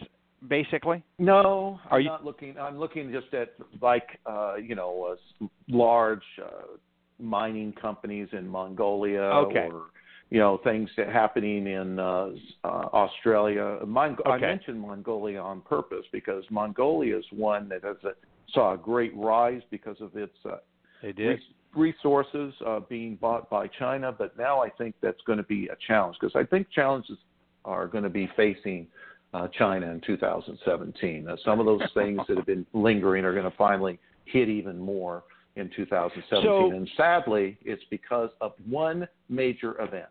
[0.50, 1.02] basically?
[1.18, 2.60] No, Are I'm you- not looking.
[2.60, 6.50] I'm looking just at like uh, you know uh, large uh,
[7.18, 9.70] mining companies in Mongolia Okay.
[9.72, 9.84] or
[10.30, 12.30] you know things that happening in uh,
[12.64, 13.80] uh, Australia.
[13.86, 18.12] Mon- I mentioned Mongolia on purpose because Mongolia is one that has a,
[18.54, 20.58] saw a great rise because of its uh,
[21.30, 21.40] res-
[21.76, 25.78] resources uh, being bought by China, but now I think that's going to be a
[25.88, 27.18] challenge because I think challenges
[27.66, 28.88] are going to be facing
[29.34, 31.28] uh, China in 2017.
[31.28, 34.78] Uh, some of those things that have been lingering are going to finally hit even
[34.78, 35.24] more
[35.60, 36.43] in 2017.
[36.43, 40.05] So- and sadly, it's because of one major event.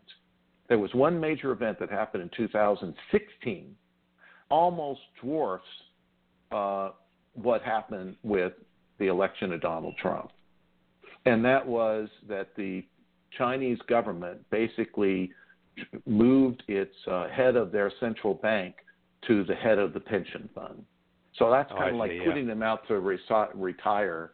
[0.67, 3.75] There was one major event that happened in 2016,
[4.49, 5.65] almost dwarfs
[6.51, 6.91] uh,
[7.33, 8.53] what happened with
[8.99, 10.31] the election of Donald Trump
[11.25, 12.83] and that was that the
[13.37, 15.31] Chinese government basically
[16.05, 18.75] moved its uh, head of their central bank
[19.27, 20.83] to the head of the pension fund.
[21.37, 22.25] So that's Oh, kind I of like see, yeah.
[22.25, 24.31] putting them out to resi- retire.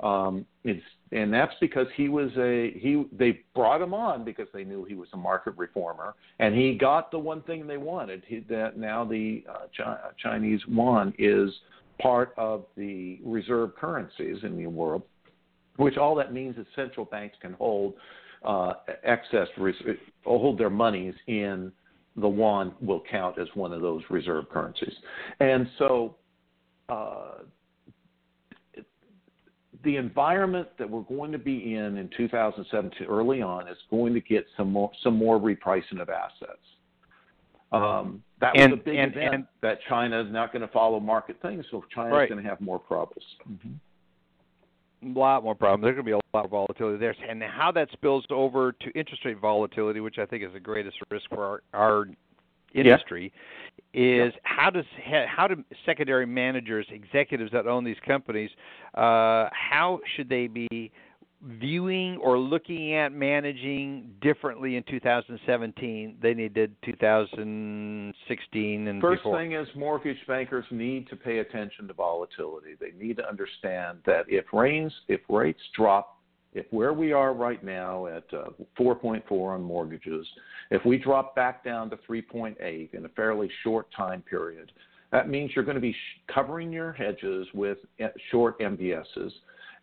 [0.00, 0.82] Um, it's
[1.12, 3.04] and that's because he was a he.
[3.12, 7.10] They brought him on because they knew he was a market reformer, and he got
[7.10, 8.22] the one thing they wanted.
[8.26, 11.50] He, that now the uh, Chi- Chinese yuan is
[12.00, 15.02] part of the reserve currencies in the world
[15.76, 17.94] which all that means is central banks can hold
[18.44, 19.74] uh, excess, res-
[20.24, 21.72] hold their monies in
[22.16, 24.92] the yuan will count as one of those reserve currencies.
[25.40, 26.16] And so
[26.88, 27.38] uh,
[29.86, 34.20] the environment that we're going to be in in 2017 early on is going to
[34.20, 36.58] get some more, some more repricing of assets.
[37.70, 40.68] Um, that was And- a big and- event and- that China is not going to
[40.68, 42.28] follow market things, so China's Right.
[42.28, 43.24] going to have more problems.
[45.02, 45.82] a lot more problems.
[45.84, 48.90] There's going to be a lot of volatility there, and how that spills over to
[48.98, 52.08] interest rate volatility, which I think is the greatest risk for our, our
[52.74, 53.32] industry,
[53.92, 54.84] is how does
[55.26, 58.50] how do secondary managers, executives that own these companies,
[58.94, 60.92] uh, how should they be
[61.42, 69.38] viewing or looking at managing differently in 2017 than they did 2016 and First before?
[69.38, 72.74] thing is mortgage bankers need to pay attention to volatility.
[72.80, 76.15] They need to understand that if rains, if rates drop,
[76.56, 78.46] if where we are right now at uh,
[78.78, 80.26] 4.4 on mortgages,
[80.70, 84.72] if we drop back down to 3.8 in a fairly short time period,
[85.12, 89.30] that means you're going to be sh- covering your hedges with uh, short MBSs.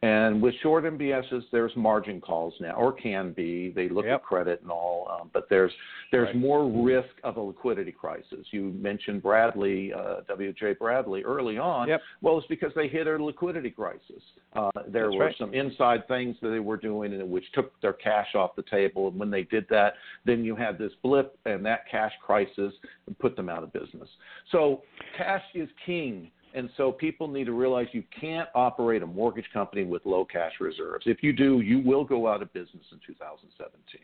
[0.04, 3.70] And with short MBSs, there's margin calls now, or can be.
[3.70, 4.16] They look Yep.
[4.16, 5.72] at credit and all, um, but there's
[6.12, 6.36] there's Right.
[6.36, 8.46] more risk of a liquidity crisis.
[8.52, 10.74] You mentioned Bradley, uh, W.J.
[10.74, 11.88] Bradley, early on.
[11.88, 12.02] Yep.
[12.22, 14.22] Well, it's because they hit a liquidity crisis.
[14.52, 15.38] Uh, there That's were right.
[15.38, 19.08] some inside things that they were doing, and which took their cash off the table.
[19.08, 19.96] And when they did that,
[20.26, 22.74] then you had this blip, and that cash crisis
[23.20, 24.10] put them out of business.
[24.52, 24.84] So
[25.18, 26.30] cash is king.
[26.54, 30.54] And so people need to realize you can't operate a mortgage company with low cash
[30.60, 31.06] reserves.
[31.08, 34.02] If you do, you will go out of business in 2017.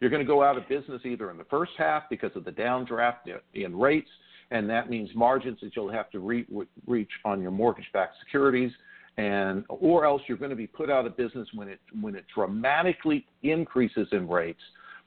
[0.00, 2.50] You're going to go out of business either in the first half because of the
[2.50, 3.18] downdraft
[3.54, 4.10] in rates,
[4.50, 6.46] and that means margins that you'll have to re-
[6.88, 8.72] reach on your mortgage-backed securities,
[9.16, 12.24] and or else you're going to be put out of business when it when it
[12.34, 14.60] dramatically increases in rates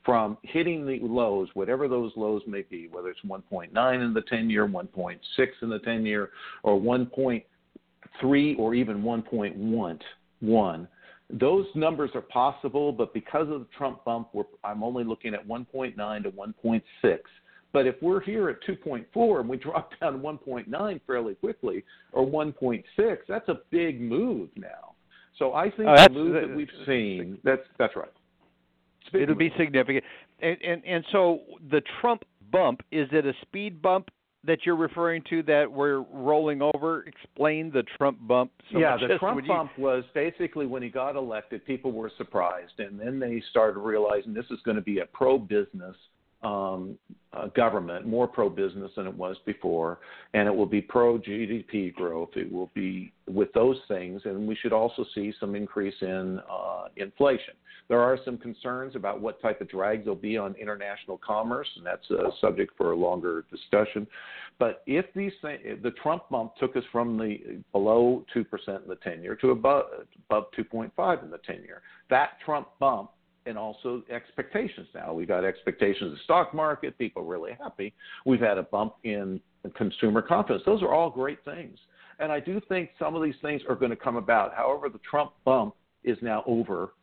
[0.05, 4.49] from hitting the lows, whatever those lows may be, whether it's 1.9 in the 10
[4.49, 5.17] year, 1.6
[5.61, 6.29] in the 10 year,
[6.63, 10.87] or 1.3 or even 1.1,
[11.31, 14.29] those numbers are possible, but because of the Trump bump,
[14.63, 17.19] I'm only looking at 1.9 to 1.6.
[17.73, 21.83] But if we're here at 2.4 and we drop down to 1.9 fairly quickly,
[22.13, 22.83] or 1.6,
[23.27, 24.93] that's a big move now.
[25.37, 28.13] So I think oh, the move that we've seen, that's that's right.
[29.13, 30.03] It'll be significant.
[30.41, 34.09] And, and and so the Trump bump is it a speed bump
[34.43, 37.03] that you're referring to that we're rolling over?
[37.03, 38.51] Explain the Trump bump.
[38.71, 39.47] So yeah, the Trump you...
[39.47, 44.33] bump was basically when he got elected, people were surprised, and then they started realizing
[44.33, 45.95] this is going to be a pro-business
[46.45, 46.97] um,
[47.33, 49.99] uh, government, more pro-business than it was before,
[50.33, 52.29] and it will be pro-GDP growth.
[52.35, 56.85] It will be with those things, and we should also see some increase in uh,
[56.95, 57.55] inflation.
[57.87, 61.85] There are some concerns about what type of drag there'll be on international commerce, and
[61.85, 64.07] that's a subject for a longer discussion.
[64.57, 68.89] But if these things, the Trump bump took us from the below two percent in
[68.89, 69.85] the ten year to above
[70.29, 71.81] above two point five in the ten year.
[72.09, 73.11] That Trump bump
[73.45, 75.13] and also expectations now.
[75.13, 77.93] we've got expectations of the stock market, people really happy.
[78.25, 79.39] We've had a bump in
[79.75, 80.63] consumer confidence.
[80.65, 81.77] Those are all great things.
[82.19, 84.53] And I do think some of these things are going to come about.
[84.53, 86.93] However, the Trump bump is now over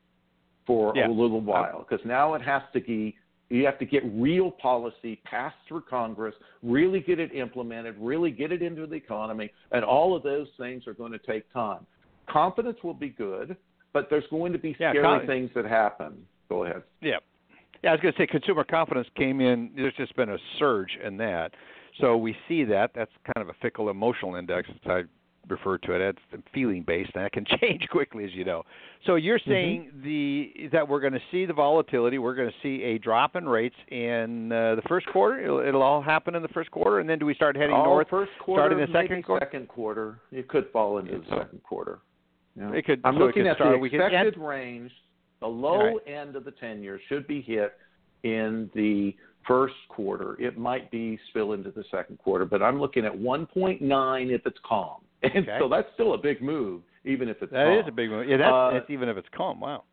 [0.66, 1.08] for yeah.
[1.08, 3.16] a little while because now it has to be
[3.50, 8.50] you have to get real policy passed through Congress, really get it implemented, really get
[8.50, 11.86] it into the economy, and all of those things are going to take time.
[12.30, 13.54] Confidence will be good,
[13.92, 16.24] but there's going to be scary yeah, things that happen.
[16.52, 16.82] Go ahead.
[17.00, 17.16] Yeah.
[17.82, 19.70] Yeah, I was going to say consumer confidence came in.
[19.74, 21.52] There's just been a surge in that.
[22.00, 22.90] So we see that.
[22.94, 25.02] That's kind of a fickle emotional index, as I
[25.48, 26.16] refer to it.
[26.32, 28.64] It's feeling based, and that can change quickly, as you know.
[29.06, 29.50] So you're Mm-hmm.
[29.50, 30.04] saying mm-hmm.
[30.04, 32.18] the that we're going to see the volatility.
[32.18, 35.42] We're going to see a drop in rates in uh, the first quarter.
[35.42, 37.86] It'll, it'll, all happen in the first quarter, and then do we start heading all
[37.86, 38.08] north?
[38.10, 39.46] First quarter, starting the second quarter.
[39.46, 42.00] Second quarter, it could fall into the second quarter.
[42.56, 42.72] Yeah.
[42.72, 43.00] It could.
[43.04, 44.92] I'm so looking could at the expected range.
[45.42, 45.96] The low right.
[46.06, 47.74] end of the 10 year should be hit
[48.22, 49.14] in the
[49.46, 50.40] first quarter.
[50.40, 54.58] It might be spill into the second quarter, but I'm looking at 1.9 if it's
[54.64, 55.02] calm.
[55.24, 55.58] And okay.
[55.60, 57.78] so that's still a big move, even if it's That calm.
[57.78, 58.28] is a big move.
[58.28, 59.60] Yeah, that's, uh, that's even if it's calm.
[59.60, 59.84] Wow.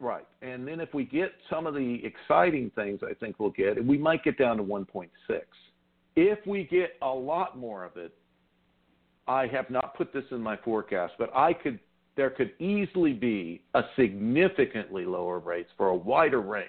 [0.00, 0.26] Right.
[0.42, 3.98] And then if we get some of the exciting things I think we'll get, we
[3.98, 5.08] might get down to 1.6.
[6.16, 8.12] If we get a lot more of it,
[9.28, 11.78] I have not put this in my forecast, but I could
[12.18, 16.66] there could easily be a significantly lower rates for a wider range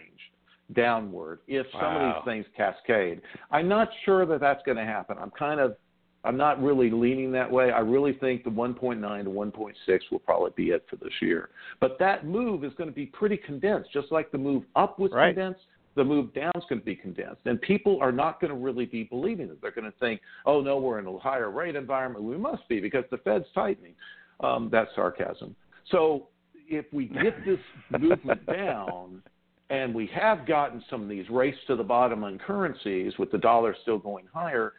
[0.73, 2.11] downward if some wow.
[2.11, 3.19] of these things cascade.
[3.49, 5.17] I'm not sure that that's going to happen.
[5.19, 5.75] I'm kind of
[6.23, 7.71] I'm not really leaning that way.
[7.71, 11.49] I really think the 1.9 to 1.6 will probably be it for this year.
[11.79, 15.11] But that move is going to be pretty condensed, just like the move up was
[15.11, 15.33] right.
[15.33, 15.61] condensed.
[15.95, 18.85] The move down is going to be condensed, and people are not going to really
[18.85, 19.59] be believing it.
[19.61, 22.23] They're going to think, "Oh no, we're in a higher rate environment.
[22.23, 23.95] We must be because the Fed's tightening."
[24.41, 25.55] Um, that's sarcasm.
[25.91, 26.27] So
[26.67, 27.59] if we get this
[27.99, 29.21] movement down,
[29.69, 33.37] and we have gotten some of these race to the bottom on currencies with the
[33.37, 34.73] dollar still going higher,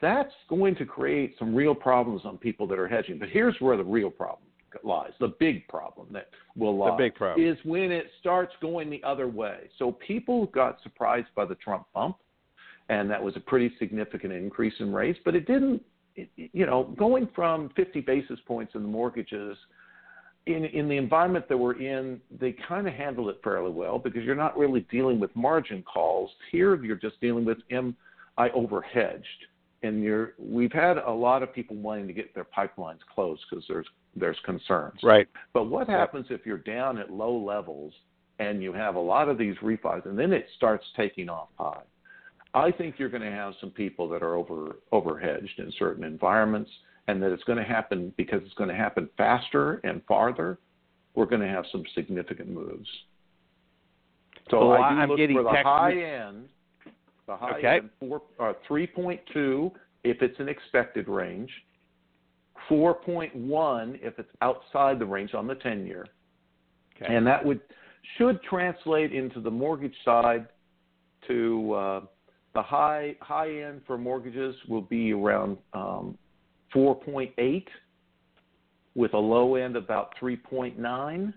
[0.00, 3.18] that's going to create some real problems on people that are hedging.
[3.18, 4.44] But here's where the real problem
[4.84, 7.44] lies the big problem that will lie the big problem.
[7.44, 9.70] is when it starts going the other way.
[9.78, 12.16] So people got surprised by the Trump bump,
[12.88, 15.82] and that was a pretty significant increase in rates, but it didn't.
[16.36, 19.56] You know, going from 50 basis points in the mortgages
[20.48, 24.24] in in the environment that we're in, they kind of handled it fairly well because
[24.24, 26.30] you're not really dealing with margin calls.
[26.50, 27.96] Here, you're just dealing with am
[28.36, 29.22] I overhedged?
[29.82, 33.64] And you're we've had a lot of people wanting to get their pipelines closed because
[33.68, 34.98] there's there's concerns.
[35.02, 35.28] Right.
[35.52, 37.92] But what happens if you're down at low levels
[38.38, 41.82] and you have a lot of these refis and then it starts taking off high?
[42.54, 46.70] I think you're going to have some people that are over overhedged in certain environments
[47.06, 50.58] and that it's going to happen because it's going to happen faster and farther,
[51.14, 52.88] we're going to have some significant moves.
[54.50, 56.48] So well, I do I'm look getting for the text- high end,
[57.26, 57.76] the high Okay.
[57.78, 59.72] end, four, uh, 3.2
[60.04, 61.50] if it's an expected range,
[62.70, 66.06] 4.1 if it's outside the range on the 10 year,
[66.96, 67.14] Okay.
[67.14, 67.60] and that would
[68.16, 70.46] should translate into the mortgage side
[71.26, 72.00] to uh,
[72.54, 76.16] the high high end for mortgages will be around um,
[76.74, 77.64] 4.8
[78.94, 81.32] with a low end about 3.9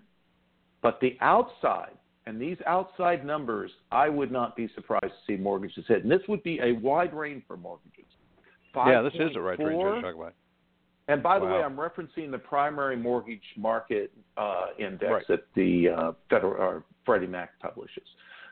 [0.81, 1.91] but the outside
[2.25, 6.21] and these outside numbers i would not be surprised to see mortgages hit and this
[6.27, 8.05] would be a wide range for mortgages
[8.75, 10.33] yeah, this is a right range 5.4 you're talking about.
[11.07, 15.27] and by the way, I'm referencing the primary mortgage market uh, index Right.
[15.27, 18.07] that the uh, Federal or Freddie Mac publishes.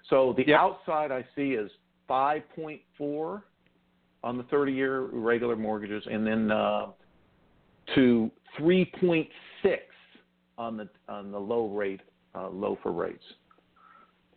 [0.09, 0.59] So the Yep.
[0.59, 1.71] outside I see is
[2.09, 3.41] 5.4
[4.23, 6.87] on the 30-year regular mortgages, and then uh,
[7.95, 8.29] to
[8.59, 9.27] 3.6
[10.57, 12.01] on the on the low rate
[12.35, 13.23] uh, low for rates.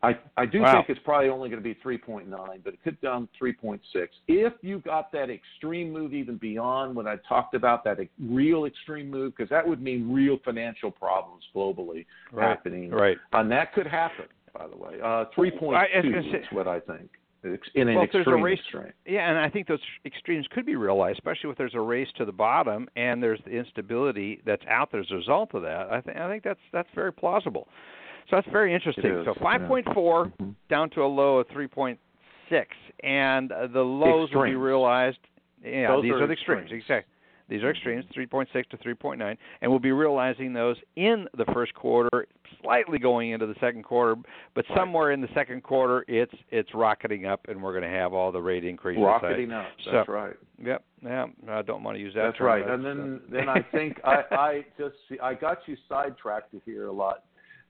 [0.05, 0.73] I I do Wow.
[0.73, 2.29] think it's probably only going to be 3.9,
[2.65, 3.81] but it could down 3.6
[4.29, 9.11] if you got that extreme move even beyond what I talked about that real extreme
[9.11, 12.49] move because that would mean real financial problems globally Right.
[12.49, 13.19] happening, Right.
[13.33, 14.27] and that could happen.
[14.53, 17.11] By the way, uh, 3.2 I- is what I think
[17.45, 18.93] in an Well, if there's a race- extreme.
[19.07, 22.25] Yeah, and I think those extremes could be realized, especially if there's a race to
[22.25, 25.93] the bottom and there's the instability that's out there as a result of that.
[25.93, 27.69] I think I think that's that's very plausible.
[28.31, 29.03] So that's very interesting.
[29.25, 29.43] So yeah.
[29.43, 30.55] 5.4 Mhm.
[30.69, 31.99] down to a low of 3.6,
[33.03, 35.19] and uh, the lows will be realized.
[35.65, 36.63] Yeah, Those these are are, the extremes.
[36.65, 36.83] extremes.
[36.83, 37.12] Exactly.
[37.49, 42.27] These are extremes, 3.6 to 3.9, and we'll be realizing those in the first quarter,
[42.63, 44.17] slightly going into the second quarter,
[44.55, 48.13] but somewhere in the second quarter, it's it's rocketing up, and we're going to have
[48.13, 49.03] all the rate increases.
[49.03, 49.67] Rocketing up.
[49.91, 50.35] That's right.
[50.65, 50.85] Yep.
[51.05, 51.27] Yeah.
[51.49, 52.23] I don't want to use that.
[52.23, 52.69] That's term, right.
[52.69, 57.25] And then then I think I, I just I got you sidetracked here a lot,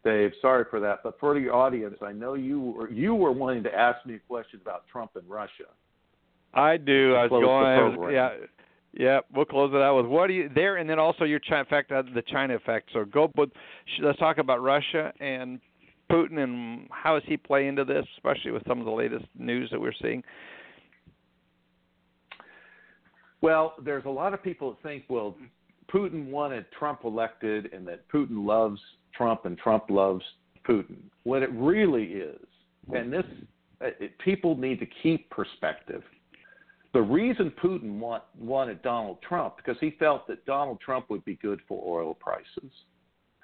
[0.05, 0.33] Dave.
[0.41, 1.01] Sorry for that.
[1.03, 4.19] But for the audience, I know you were you were wanting to ask me a
[4.19, 5.65] question about Trump and Russia.
[6.55, 7.15] I do.
[7.15, 7.47] I was going.
[7.47, 8.47] I was, yeah.
[8.95, 11.63] Yeah, we'll close it out with what do you there, and then also your China
[11.63, 12.91] effect, uh, the China effect.
[12.93, 13.49] So go, but
[14.03, 15.61] let's talk about Russia and
[16.11, 19.71] Putin and how does he play into this, especially with some of the latest news
[19.71, 20.23] that we're seeing.
[23.41, 25.37] Well, there's a lot of people that think, well,
[25.93, 28.81] Putin wanted Trump elected and that Putin loves
[29.15, 30.23] Trump and Trump loves
[30.69, 30.97] Putin.
[31.25, 32.39] What it really is,
[32.95, 33.25] and this,
[33.81, 36.03] uh, it, people need to keep perspective.
[36.93, 41.37] The reason Putin want, wanted Donald Trump because he felt that Donald Trump would be
[41.37, 42.71] good for oil prices.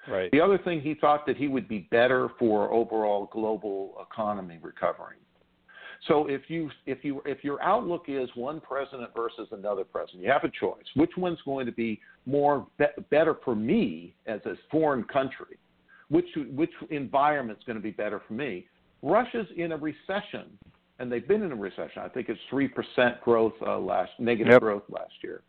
[0.07, 0.31] Right.
[0.31, 5.17] The other thing he thought that he would be better for overall global economy recovering.
[6.07, 10.31] So if you if you if your outlook is one president versus another president, you
[10.31, 10.85] have a choice.
[10.95, 15.57] Which one's going to be more be- better for me as a foreign country?
[16.09, 18.65] Which which environment's going to be better for me?
[19.01, 20.57] Russia's in a recession,
[20.99, 22.01] and they've been in a recession.
[22.03, 24.61] I think it's three percent growth uh, last negative Yep.
[24.61, 25.41] growth last year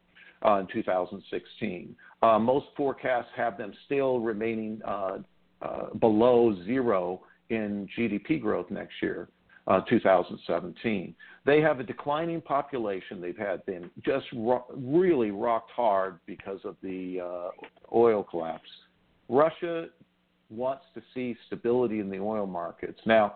[0.45, 1.95] uh, in 2016.
[2.23, 5.19] Uh, most forecasts have them still remaining uh,
[5.63, 9.29] uh, below zero in GDP growth next year,
[9.67, 11.15] uh, 2017.
[11.45, 13.21] They have a declining population.
[13.21, 17.51] They've had been just ro- really rocked hard because of the uh,
[17.95, 18.69] oil collapse.
[19.29, 19.87] Russia
[20.51, 23.01] wants to see stability in the oil markets.
[23.07, 23.35] Now,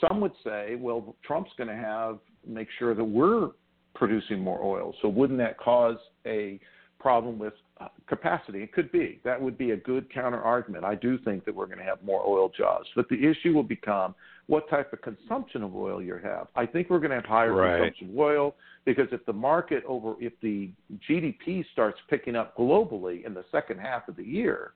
[0.00, 3.50] some would say, well, Trump's going to have make sure that we're
[3.94, 4.94] producing more oil.
[5.02, 6.60] So wouldn't that cause a
[6.98, 8.62] problem with uh, capacity?
[8.62, 9.20] It could be.
[9.24, 10.84] That would be a good counter argument.
[10.84, 13.62] I do think that we're going to have more oil jobs, but the issue will
[13.62, 14.14] become
[14.46, 16.48] what type of consumption of oil you have.
[16.54, 17.78] I think we're going to have higher Right.
[17.78, 20.70] consumption of oil because if the market over if the
[21.08, 24.72] GDP starts picking up globally in the second half of the year,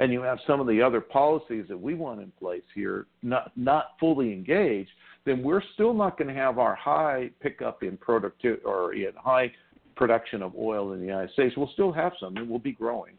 [0.00, 3.52] and you have some of the other policies that we want in place here not
[3.56, 4.90] not fully engaged,
[5.24, 9.52] then we're still not going to have our high pickup in productivity or in high
[9.94, 11.54] production of oil in the United States.
[11.56, 13.12] We'll still have some, and we'll be growing,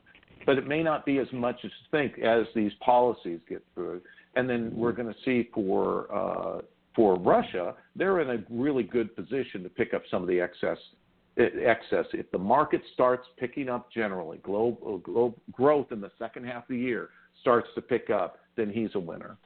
[0.46, 4.02] but it may not be as much as you think as these policies get through.
[4.36, 6.62] And then we're going to see for uh,
[6.96, 10.78] for Russia, they're in a really good position to pick up some of the excess
[11.42, 12.06] excess.
[12.14, 16.70] If the market starts picking up generally, global, globe growth in the second half of
[16.70, 17.10] the year
[17.42, 19.38] starts to pick up, then he's a winner.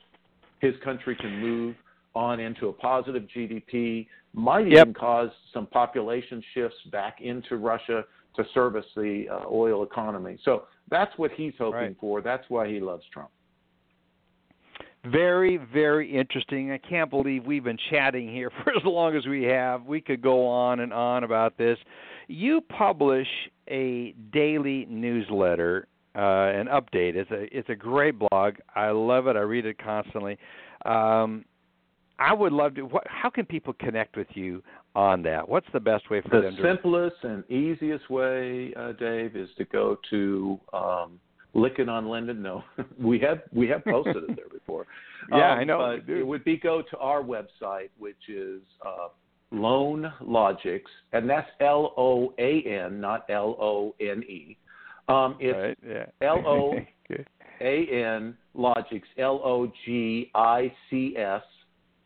[0.59, 1.75] His country can move
[2.15, 4.81] on into a positive GDP, might Yep.
[4.87, 10.37] even cause some population shifts back into Russia to service the uh, oil economy.
[10.43, 11.97] So that's what he's hoping Right.
[11.99, 12.21] for.
[12.21, 13.29] That's why he loves Trump.
[15.11, 16.71] Very, very interesting.
[16.71, 19.83] I can't believe we've been chatting here for as long as we have.
[19.85, 21.77] We could go on and on about this.
[22.27, 23.27] You publish
[23.69, 27.15] a daily newsletter, uh, an update.
[27.15, 28.55] It's a it's a great blog.
[28.73, 29.35] I love it.
[29.35, 30.37] I read it constantly.
[30.85, 31.45] Um,
[32.17, 32.83] I would love to.
[32.83, 34.63] What, how can people connect with you
[34.95, 35.47] on that?
[35.47, 36.61] What's the best way for The them to?
[36.61, 41.19] The simplest and easiest way, uh, Dave, is to go to um,
[41.55, 42.41] Lykken on Lending.
[42.41, 42.63] No,
[43.01, 44.85] we have we have posted it there before.
[45.31, 45.97] Yeah, Um, I know.
[46.05, 49.07] But it would be go to our website, which is uh,
[49.51, 50.81] LoanLogics,
[51.13, 54.55] and that's L O A N, not L O N E.
[55.07, 55.77] Um, it's right?
[55.87, 56.05] Yeah.
[56.27, 56.75] L O.
[57.61, 61.41] A N Logics, L O G I C S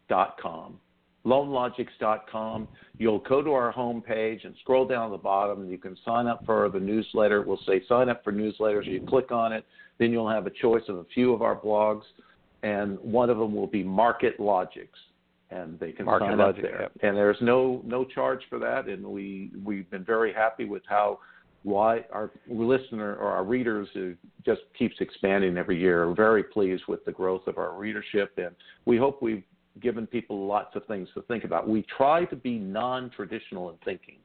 [0.08, 0.80] dot com.
[1.26, 2.68] LoanLogics.com.
[2.98, 6.28] You'll go to our homepage and scroll down to the bottom, and you can sign
[6.28, 7.42] up for the newsletter.
[7.42, 8.86] We'll say sign up for newsletters.
[8.86, 9.66] You click on it,
[9.98, 12.04] then you'll have a choice of a few of our blogs,
[12.64, 15.00] and one of them will be Market Logics,
[15.50, 16.82] and they can Market sign Logic, up there.
[16.84, 16.92] yep.
[17.04, 21.20] And there's no no charge for that, and we we've been very happy with how
[21.64, 24.16] why our listener or our readers who
[24.46, 26.08] just keeps expanding every year.
[26.08, 28.56] We're very pleased with the growth of our readership, and
[28.86, 29.44] we hope we've
[29.82, 31.68] given people lots of things to think about.
[31.68, 34.18] We try to be non-traditional in thinking.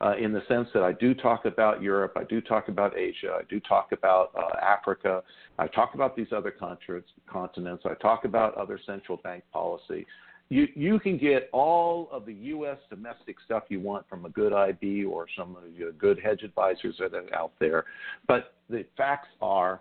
[0.00, 3.38] Uh, in the sense that I do talk about Europe, I do talk about Asia,
[3.38, 5.22] I do talk about uh, Africa,
[5.56, 10.04] I talk about these other continents, I talk about other central bank policy
[10.48, 12.76] you you can get all of the U.S.
[12.90, 16.96] domestic stuff you want from a good IB or some of the good hedge advisors
[16.98, 17.84] that are out there,
[18.28, 19.80] but the facts are,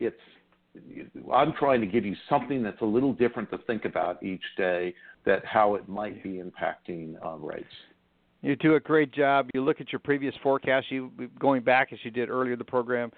[0.00, 0.16] it's.
[1.32, 4.94] I'm trying to give you something that's a little different to think about each day,
[5.24, 7.66] that how it might be impacting uh, rates.
[8.40, 9.50] You do a great job.
[9.52, 11.10] You look at your previous forecast, you
[11.40, 13.10] going back as you did earlier in the program,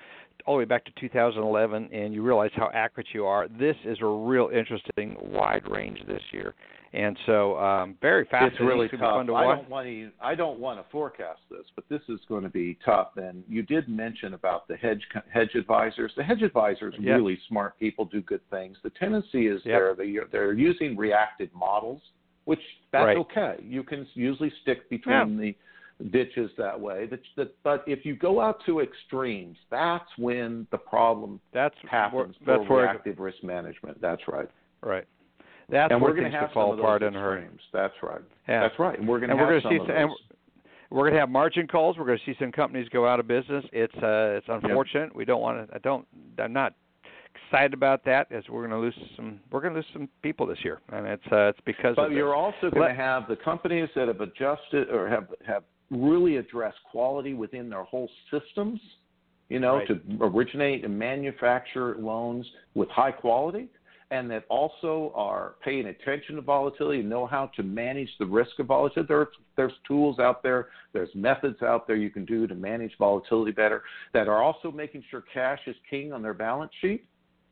[0.47, 3.47] all the way back to 2011, and you realize how accurate you are.
[3.49, 6.55] This is a real interesting wide range this year.
[6.93, 8.57] And so, um, very fascinating.
[8.57, 9.27] It's really tough.
[9.27, 10.11] To I don't want to.
[10.21, 13.11] I don't want to forecast this, but this is going to be tough.
[13.17, 15.03] And you did mention about the hedge
[15.33, 16.13] hedge advisors.
[16.17, 17.17] The hedge advisors, yep.
[17.17, 18.77] really smart people, do good things.
[18.83, 19.79] The tendency is yep.
[19.79, 22.03] they're they, they're using reactive models,
[22.47, 22.61] which
[22.91, 23.17] that's right.
[23.19, 23.55] okay.
[23.63, 25.53] You can usually stick between yeah.
[26.01, 27.09] the ditches that way.
[27.63, 32.67] but if you go out to extremes, that's when the problem that's happens where, that's
[32.67, 34.01] for reactive risk management.
[34.01, 34.49] That's right.
[34.83, 35.07] Right.
[35.71, 37.61] That's and we're going to have fall apart in extremes.
[37.73, 38.21] That's right.
[38.49, 38.61] Yeah.
[38.61, 38.99] That's right.
[38.99, 39.97] And we're going to have some see of those.
[39.97, 40.11] and
[40.91, 41.97] we're going to have margin calls.
[41.97, 43.65] We're going to see some companies go out of business.
[43.73, 45.11] It's uh, it's unfortunate.
[45.11, 45.17] Yep.
[45.17, 45.75] We don't want to.
[45.75, 46.07] I don't.
[46.39, 46.75] I'm not
[47.47, 49.41] excited about that as we're going to lose some.
[49.53, 51.95] We're going to lose some people this year, and it's uh, it's because.
[51.97, 56.37] But you're also going to have the companies that have adjusted or have have really
[56.37, 58.81] addressed quality within their whole systems.
[59.49, 59.89] You know, right.
[59.89, 63.69] to originate and manufacture loans with high quality
[64.11, 68.59] and that also are paying attention to volatility and know how to manage the risk
[68.59, 69.07] of volatility.
[69.07, 73.53] There, there's tools out there, there's methods out there you can do to manage volatility
[73.53, 73.83] better
[74.13, 77.05] that are also making sure cash is king on their balance sheet.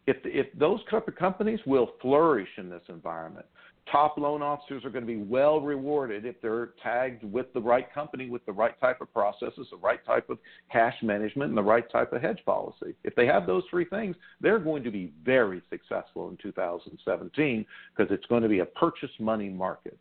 [0.06, 3.46] If, if those type of companies will flourish in this environment,
[3.90, 7.92] top loan officers are going to be well rewarded if they're tagged with the right
[7.92, 10.38] company with the right type of processes, the right type of
[10.70, 12.94] cash management, and the right type of hedge policy.
[13.04, 17.66] If they have those three things, they're going to be very successful in 2017
[17.96, 19.98] because it's going to be a purchase money market.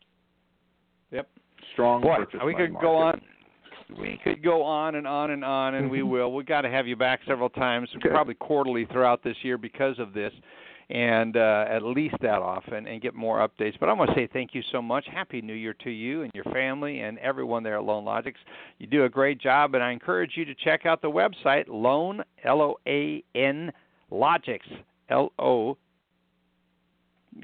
[1.10, 1.28] Yep.
[1.72, 2.86] Strong Boy, purchase we money could market.
[2.86, 3.20] go on.
[3.98, 6.10] We could go on and on and on, and we mm-hmm.
[6.10, 6.34] will.
[6.34, 8.10] We've got to have you back several times, Okay.
[8.10, 10.32] probably quarterly throughout this year because of this
[10.90, 13.74] and uh, at least that often and get more updates.
[13.78, 15.06] But I want to say thank you so much.
[15.12, 18.36] Happy New Year to you and your family and everyone there at LoanLogics.
[18.78, 22.22] You do a great job, and I encourage you to check out the website Loan
[22.44, 23.72] L O A N
[24.10, 24.66] Logics
[25.10, 25.76] L O.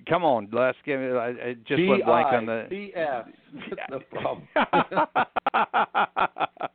[0.08, 1.14] Come on, let's give it.
[1.14, 2.66] I, I just went blank on the.
[2.68, 3.86] B-I-C-S.
[3.90, 4.48] no problem.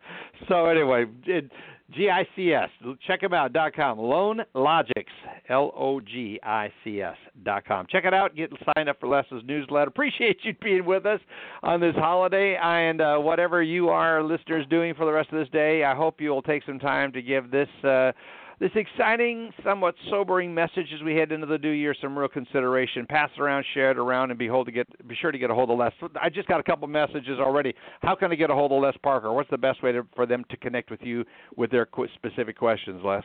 [0.47, 1.51] so anyway, it,
[1.93, 2.69] G-I-C-S.
[3.07, 3.51] Check them out.
[3.53, 3.97] dot com.
[3.97, 5.11] Loan Logics.
[5.49, 7.15] L-O-G-I-C-S.
[7.43, 7.87] dot com.
[7.89, 8.35] Check it out.
[8.35, 9.89] Get signed up for Les's newsletter.
[9.89, 11.19] Appreciate you being with us
[11.63, 15.49] on this holiday and uh, whatever you are listeners doing for the rest of this
[15.49, 15.83] day.
[15.83, 17.69] I hope you will take some time to give this.
[17.83, 18.11] Uh,
[18.59, 23.05] this exciting, somewhat sobering message as we head into the new year some real consideration.
[23.07, 25.55] Pass it around, share it around, and behold to get be sure to get a
[25.55, 25.93] hold of Les.
[26.21, 27.73] I just got a couple messages already.
[28.01, 29.31] How can I get a hold of Les Parker?
[29.31, 31.23] What's the best way to, for them to connect with you
[31.55, 33.23] with their qu- specific questions, Les?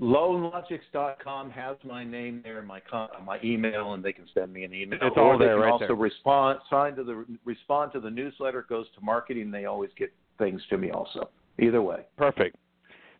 [0.00, 4.74] LoanLogics.com has my name there, my con- my email, and they can send me an
[4.74, 4.98] email.
[5.02, 5.96] It's all there, right also there.
[5.96, 8.60] respond sign to the respond to the newsletter.
[8.60, 9.50] It goes to marketing.
[9.50, 11.30] They always get things to me also.
[11.58, 12.00] Either way.
[12.16, 12.56] Perfect.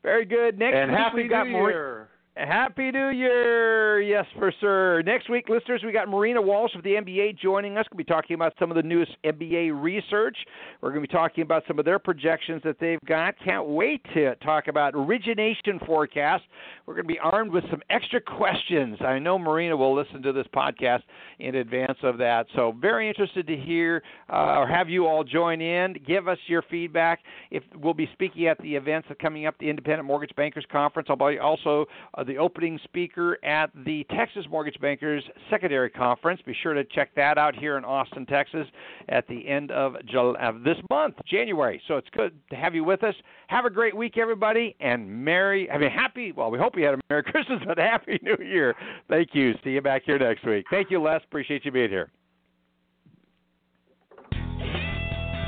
[0.04, 0.58] Very good.
[0.58, 1.70] Next and week happy we've got New more.
[1.70, 2.08] Year.
[2.36, 4.00] Happy New Year!
[4.00, 5.04] Yes, for sure.
[5.04, 7.86] Next week, listeners, we got Marina Walsh of the MBA joining us.
[7.92, 10.36] We'll be talking about some of the newest MBA research.
[10.80, 13.36] We're going to be talking about some of their projections that they've got.
[13.44, 16.42] Can't wait to talk about origination forecasts.
[16.86, 18.98] We're going to be armed with some extra questions.
[19.00, 21.02] I know Marina will listen to this podcast
[21.38, 22.46] in advance of that.
[22.56, 25.94] So very interested to hear uh, or have you all join in.
[26.04, 27.20] Give us your feedback.
[27.52, 31.06] If we'll be speaking at the events coming up, the Independent Mortgage Bankers Conference.
[31.08, 31.86] I'll be also
[32.18, 36.40] uh, the opening speaker at the Texas Mortgage Bankers Secondary Conference.
[36.44, 38.66] Be sure to check that out here in Austin, Texas,
[39.08, 41.80] at the end of, July, of this month, January.
[41.88, 43.14] So it's good to have you with us.
[43.48, 46.94] Have a great week, everybody, and Merry, I mean, happy, well, we hope you had
[46.94, 48.74] a Merry Christmas, but a Happy New Year.
[49.08, 49.54] Thank you.
[49.64, 50.66] See you back here next week.
[50.70, 51.20] Thank you, Les.
[51.24, 52.10] Appreciate you being here.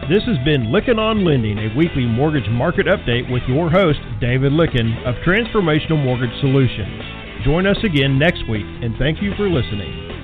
[0.09, 4.53] This has been Lykken on Lending, a weekly mortgage market update with your host, David
[4.53, 7.03] Lykken of Transformational Mortgage Solutions.
[7.45, 10.16] Join us again next week, and thank you for listening.